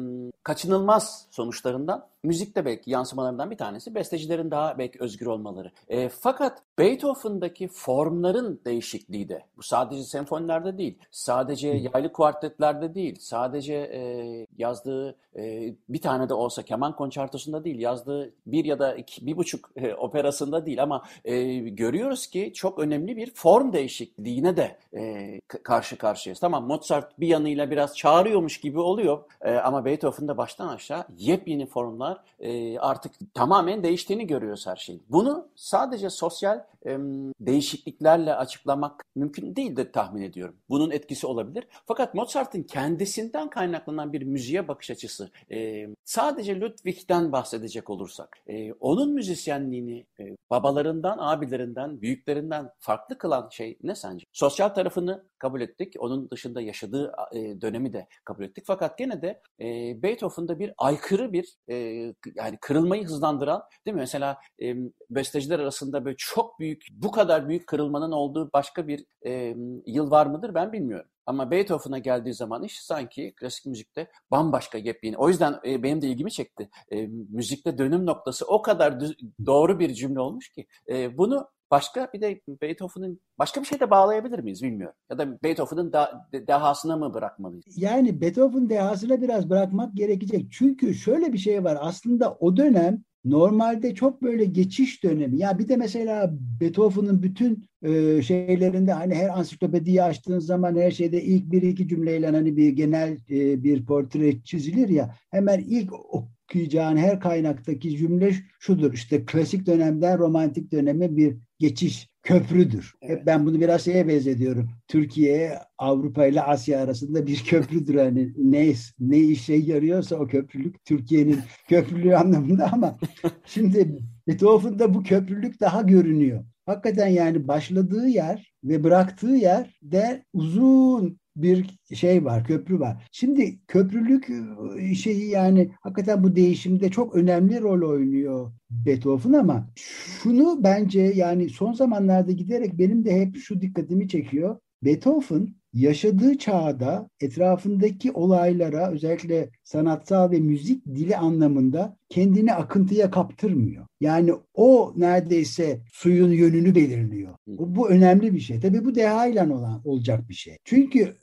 [0.43, 5.73] kaçınılmaz sonuçlarından müzikte belki yansımalarından bir tanesi bestecilerin daha belki özgür olmaları.
[5.89, 13.75] E, fakat Beethoven'daki formların değişikliği de bu sadece senfonilerde değil, sadece yaylı kuartetlerde değil, sadece
[13.75, 19.27] e, yazdığı e, bir tane de olsa keman konçertosunda değil, yazdığı bir ya da iki,
[19.27, 24.79] bir buçuk e, operasında değil ama e, görüyoruz ki çok önemli bir form değişikliğine de
[24.97, 26.41] e, karşı karşıyayız.
[26.41, 32.12] Tamam Mozart bir yanıyla biraz çağırıyormuş gibi oluyor e, ama Beethoven'da baştan aşağı yepyeni formlar
[32.13, 35.03] insanlar e, artık tamamen değiştiğini görüyoruz her şeyin.
[35.09, 36.99] Bunu sadece sosyal e,
[37.41, 40.57] değişikliklerle açıklamak mümkün değil de tahmin ediyorum.
[40.69, 41.67] Bunun etkisi olabilir.
[41.87, 49.13] Fakat Mozart'ın kendisinden kaynaklanan bir müziğe bakış açısı e, sadece Ludwig'den bahsedecek olursak e, onun
[49.13, 54.27] müzisyenliğini e, babalarından, abilerinden, büyüklerinden farklı kılan şey ne sence?
[54.33, 55.95] Sosyal tarafını kabul ettik.
[55.99, 58.65] Onun dışında yaşadığı e, dönemi de kabul ettik.
[58.67, 62.02] Fakat gene de e, Beethoven'da bir aykırı bir e,
[62.35, 64.01] yani kırılmayı hızlandıran değil mi?
[64.01, 64.75] Mesela e,
[65.11, 70.27] besteciler arasında böyle çok büyük bu kadar büyük kırılmanın olduğu başka bir e, yıl var
[70.27, 71.07] mıdır ben bilmiyorum.
[71.27, 75.17] Ama Beethoven'a geldiği zaman iş sanki klasik müzikte bambaşka yepyeni.
[75.17, 76.71] O yüzden e, benim de ilgimi çekti.
[76.91, 79.17] E, müzikte dönüm noktası o kadar düz,
[79.47, 80.67] doğru bir cümle olmuş ki.
[80.89, 84.97] E, bunu başka bir de Beethoven'ın başka bir şey de bağlayabilir miyiz bilmiyorum.
[85.11, 87.65] Ya da Beethoven'ın da, dehasına mı bırakmalıyız?
[87.77, 90.53] Yani Beethoven dehasına biraz bırakmak gerekecek.
[90.53, 91.79] Çünkü şöyle bir şey var.
[91.81, 95.39] Aslında o dönem normalde çok böyle geçiş dönemi.
[95.39, 101.23] Ya bir de mesela Beethoven'ın bütün e, şeylerinde hani her ansiklopediyi açtığın zaman her şeyde
[101.23, 106.97] ilk bir iki cümleyle hani bir genel e, bir portre çizilir ya hemen ilk okuyacağın
[106.97, 108.93] her kaynaktaki cümle şudur.
[108.93, 112.95] İşte klasik dönemden romantik döneme bir geçiş köprüdür.
[113.03, 113.19] Evet.
[113.19, 114.71] Hep ben bunu biraz şeye benzediyorum.
[114.89, 117.95] Türkiye Avrupa ile Asya arasında bir köprüdür.
[117.95, 122.99] Hani ne ne işe yarıyorsa o köprülük Türkiye'nin köprülüğü anlamında ama
[123.45, 123.99] şimdi
[124.29, 126.45] Beethoven'da bu köprülük daha görünüyor.
[126.67, 133.09] Hakikaten yani başladığı yer ve bıraktığı yer de uzun bir şey var, köprü var.
[133.13, 140.65] Şimdi köprülük ıı, şeyi yani hakikaten bu değişimde çok önemli rol oynuyor Beethoven ama şunu
[140.65, 144.59] bence yani son zamanlarda giderek benim de hep şu dikkatimi çekiyor.
[144.85, 153.87] Beethoven yaşadığı çağda etrafındaki olaylara özellikle sanatsal ve müzik dili anlamında kendini akıntıya kaptırmıyor.
[154.01, 157.35] Yani o neredeyse suyun yönünü belirliyor.
[157.47, 158.61] Bu, bu önemli bir şey.
[158.61, 160.57] Tabii bu deha ile olan olacak bir şey.
[160.65, 161.15] Çünkü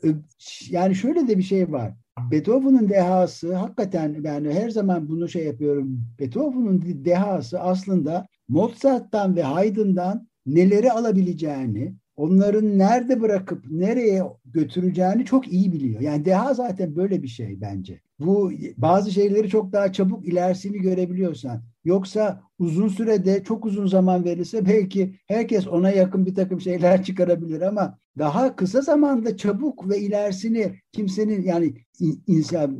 [0.70, 1.94] yani şöyle de bir şey var.
[2.32, 6.02] Beethoven'ın dehası hakikaten yani her zaman bunu şey yapıyorum.
[6.20, 15.74] Beethoven'ın dehası aslında Mozart'tan ve Haydn'dan neleri alabileceğini, onların nerede bırakıp nereye götüreceğini çok iyi
[15.74, 16.02] biliyor.
[16.02, 18.02] Yani deha zaten böyle bir şey bence.
[18.20, 21.64] Bu bazı şeyleri çok daha çabuk ilerisini görebiliyorsan.
[21.84, 27.62] Yoksa uzun sürede çok uzun zaman verirse belki herkes ona yakın bir takım şeyler çıkarabilir
[27.62, 31.74] ama daha kısa zamanda çabuk ve ilerisini kimsenin yani
[32.28, 32.78] insan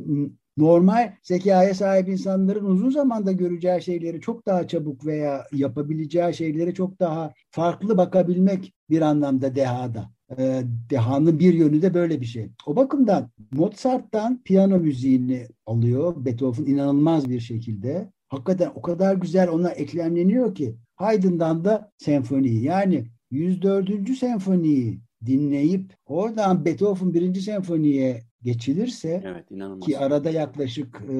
[0.60, 7.00] normal zekaya sahip insanların uzun zamanda göreceği şeyleri çok daha çabuk veya yapabileceği şeyleri çok
[7.00, 10.10] daha farklı bakabilmek bir anlamda dehada.
[10.38, 12.50] E, dehanın bir yönü de böyle bir şey.
[12.66, 16.24] O bakımdan Mozart'tan piyano müziğini alıyor.
[16.24, 18.10] Beethoven inanılmaz bir şekilde.
[18.28, 24.18] Hakikaten o kadar güzel ona eklemleniyor ki Haydn'dan da senfoniyi yani 104.
[24.18, 27.34] senfoniyi dinleyip oradan Beethoven 1.
[27.40, 29.86] senfoniye geçilirse evet, inanılmaz.
[29.86, 31.14] ki arada yaklaşık e,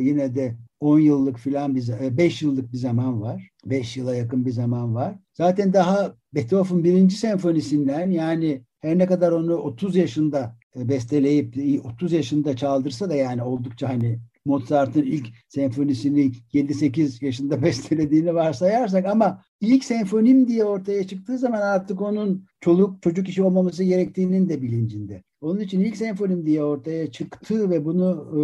[0.00, 3.50] yine de 10 yıllık filan bir 5 e, yıllık bir zaman var.
[3.64, 5.18] 5 yıla yakın bir zaman var.
[5.34, 12.12] Zaten daha Beethoven birinci senfonisinden yani her ne kadar onu 30 yaşında e, besteleyip 30
[12.12, 19.84] yaşında çaldırsa da yani oldukça hani Mozart'ın ilk senfonisini 7-8 yaşında bestelediğini varsayarsak ama ilk
[19.84, 25.22] senfonim diye ortaya çıktığı zaman artık onun çoluk çocuk işi olmaması gerektiğinin de bilincinde.
[25.40, 28.40] Onun için ilk senfonim diye ortaya çıktı ve bunu e,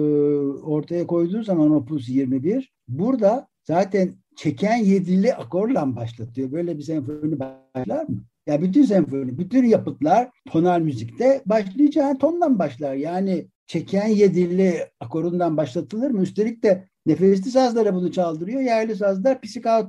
[0.62, 6.53] ortaya koyduğu zaman Opus 21 burada zaten çeken yedili akorla başlatıyor.
[6.53, 8.24] Böyle bir senfoni başlar mı?
[8.47, 12.95] Ya bütün senfoni, bütün yapıtlar tonal müzikte başlayacağı tondan başlar.
[12.95, 16.22] Yani çeken yedili akorundan başlatılır mı?
[16.22, 18.61] Üstelik de nefesli sazlara bunu çaldırıyor.
[18.61, 19.38] Yerli sazlar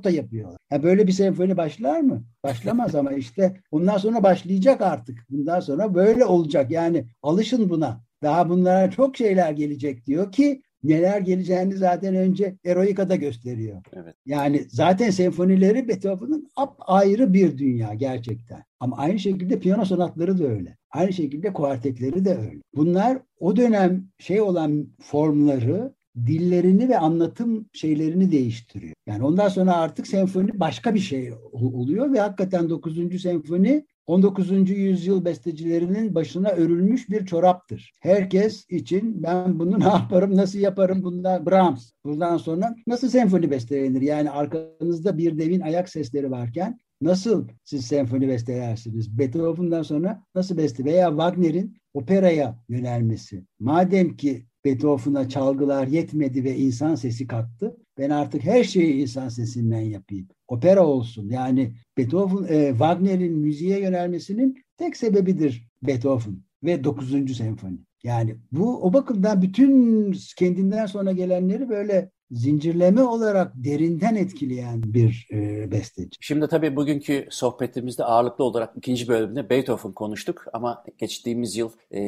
[0.04, 0.58] da yapıyorlar.
[0.72, 2.24] Ya böyle bir senfoni başlar mı?
[2.44, 5.18] Başlamaz ama işte ondan sonra başlayacak artık.
[5.30, 6.70] Bundan sonra böyle olacak.
[6.70, 8.06] Yani alışın buna.
[8.22, 13.82] Daha bunlara çok şeyler gelecek diyor ki neler geleceğini zaten önce Eroika'da gösteriyor.
[13.92, 14.14] Evet.
[14.26, 16.48] Yani zaten senfonileri Beethoven'ın
[16.78, 18.64] ayrı bir dünya gerçekten.
[18.80, 20.76] Ama aynı şekilde piyano sonatları da öyle.
[20.90, 22.62] Aynı şekilde kuartetleri de öyle.
[22.74, 28.94] Bunlar o dönem şey olan formları dillerini ve anlatım şeylerini değiştiriyor.
[29.06, 33.22] Yani ondan sonra artık senfoni başka bir şey oluyor ve hakikaten 9.
[33.22, 34.70] senfoni 19.
[34.70, 37.92] yüzyıl bestecilerinin başına örülmüş bir çoraptır.
[38.00, 41.90] Herkes için ben bunu ne yaparım, nasıl yaparım bundan Brahms.
[42.04, 44.02] Buradan sonra nasıl senfoni bestelenir?
[44.02, 49.18] Yani arkanızda bir devin ayak sesleri varken nasıl siz senfoni bestelersiniz?
[49.18, 53.44] Beethoven'dan sonra nasıl beste veya Wagner'in operaya yönelmesi.
[53.60, 57.76] Madem ki Beethoven'a çalgılar yetmedi ve insan sesi kattı.
[57.98, 60.28] Ben artık her şeyi insan sesinden yapayım.
[60.48, 61.28] Opera olsun.
[61.28, 67.34] Yani Beethoven, e, Wagner'in müziğe yönelmesinin tek sebebidir Beethoven ve 9.
[67.34, 67.78] senfoni.
[68.02, 75.70] Yani bu o bakımdan bütün kendinden sonra gelenleri böyle zincirleme olarak derinden etkileyen bir e,
[75.70, 76.10] besteci.
[76.20, 82.00] Şimdi tabii bugünkü sohbetimizde ağırlıklı olarak ikinci bölümde Beethoven konuştuk ama geçtiğimiz yıl e,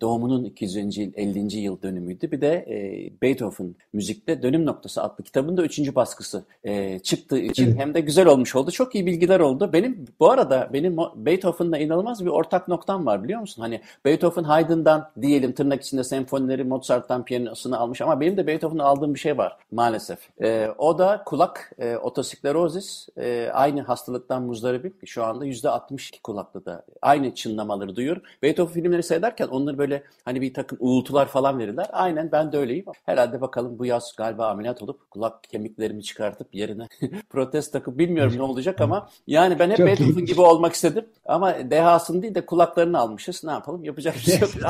[0.00, 0.96] doğumunun 200.
[0.96, 1.56] yıl 50.
[1.56, 2.30] yıl dönümüydü.
[2.32, 7.66] Bir de e, Beethoven müzikte dönüm noktası adlı kitabın da üçüncü baskısı e, çıktığı için
[7.66, 7.78] evet.
[7.78, 8.70] hem de güzel olmuş oldu.
[8.70, 9.70] Çok iyi bilgiler oldu.
[9.72, 13.62] Benim bu arada benim Beethoven'la inanılmaz bir ortak noktam var biliyor musun?
[13.62, 19.14] Hani Beethoven Haydn'dan diyelim tırnak içinde senfonileri Mozart'tan piyanosunu almış ama benim de Beethoven'dan aldığım
[19.14, 20.18] bir şey var maalesef.
[20.40, 24.94] E, o da kulak e, otosiklerozis e, aynı hastalıktan muzdaribim.
[25.06, 28.22] Şu anda %62 kulaklı da aynı çınlamaları duyuyorum.
[28.42, 31.86] Beethoven filmleri seyrederken onları böyle hani bir takım uğultular falan verirler.
[31.92, 32.84] Aynen ben de öyleyim.
[33.06, 36.88] Herhalde bakalım bu yaz galiba ameliyat olup kulak kemiklerimi çıkartıp yerine
[37.30, 40.24] protez takıp bilmiyorum ne olacak ama yani ben hep Çok Beethoven iyi.
[40.24, 41.06] gibi olmak istedim.
[41.26, 43.44] Ama dehasını değil de kulaklarını almışız.
[43.44, 43.84] Ne yapalım?
[43.84, 44.50] Yapacak bir şey yok.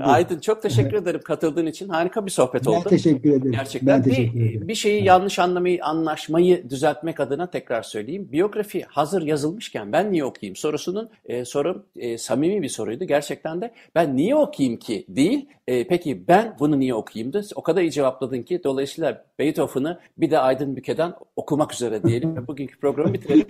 [0.02, 1.88] Aydın çok teşekkür ederim katıldığın için.
[1.88, 2.82] Harika bir sohbet oldu.
[2.84, 3.52] Ben teşekkür ederim.
[3.52, 4.68] Gerçekten ben teşekkür bir, ederim.
[4.68, 8.28] bir şeyi yanlış anlamayı, anlaşmayı düzeltmek adına tekrar söyleyeyim.
[8.32, 13.04] Biyografi hazır yazılmışken ben niye okuyayım sorusunun e, sorum e, samimi bir soruydu.
[13.04, 15.46] Gerçekten de ben niye okuyayım ki değil.
[15.66, 17.42] E, peki ben bunu niye okuyayımdı?
[17.54, 22.46] O kadar iyi cevapladın ki dolayısıyla Beethoven'ı bir de Aydın Büke'den okumak üzere diyelim ve
[22.46, 23.46] bugünkü programı bitirelim.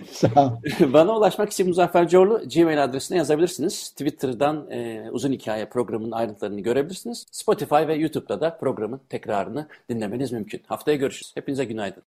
[0.93, 3.89] Bana ulaşmak için Muzaffer Corlu Gmail adresine yazabilirsiniz.
[3.89, 7.25] Twitter'dan e, uzun hikaye programının ayrıntılarını görebilirsiniz.
[7.31, 9.50] Spotify ve YouTube'da da programın tekrarını
[9.89, 10.61] dinlemeniz mümkün.
[10.67, 11.31] Haftaya görüşürüz.
[11.35, 12.03] Hepinize günaydın.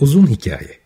[0.00, 0.85] Uzun Hikaye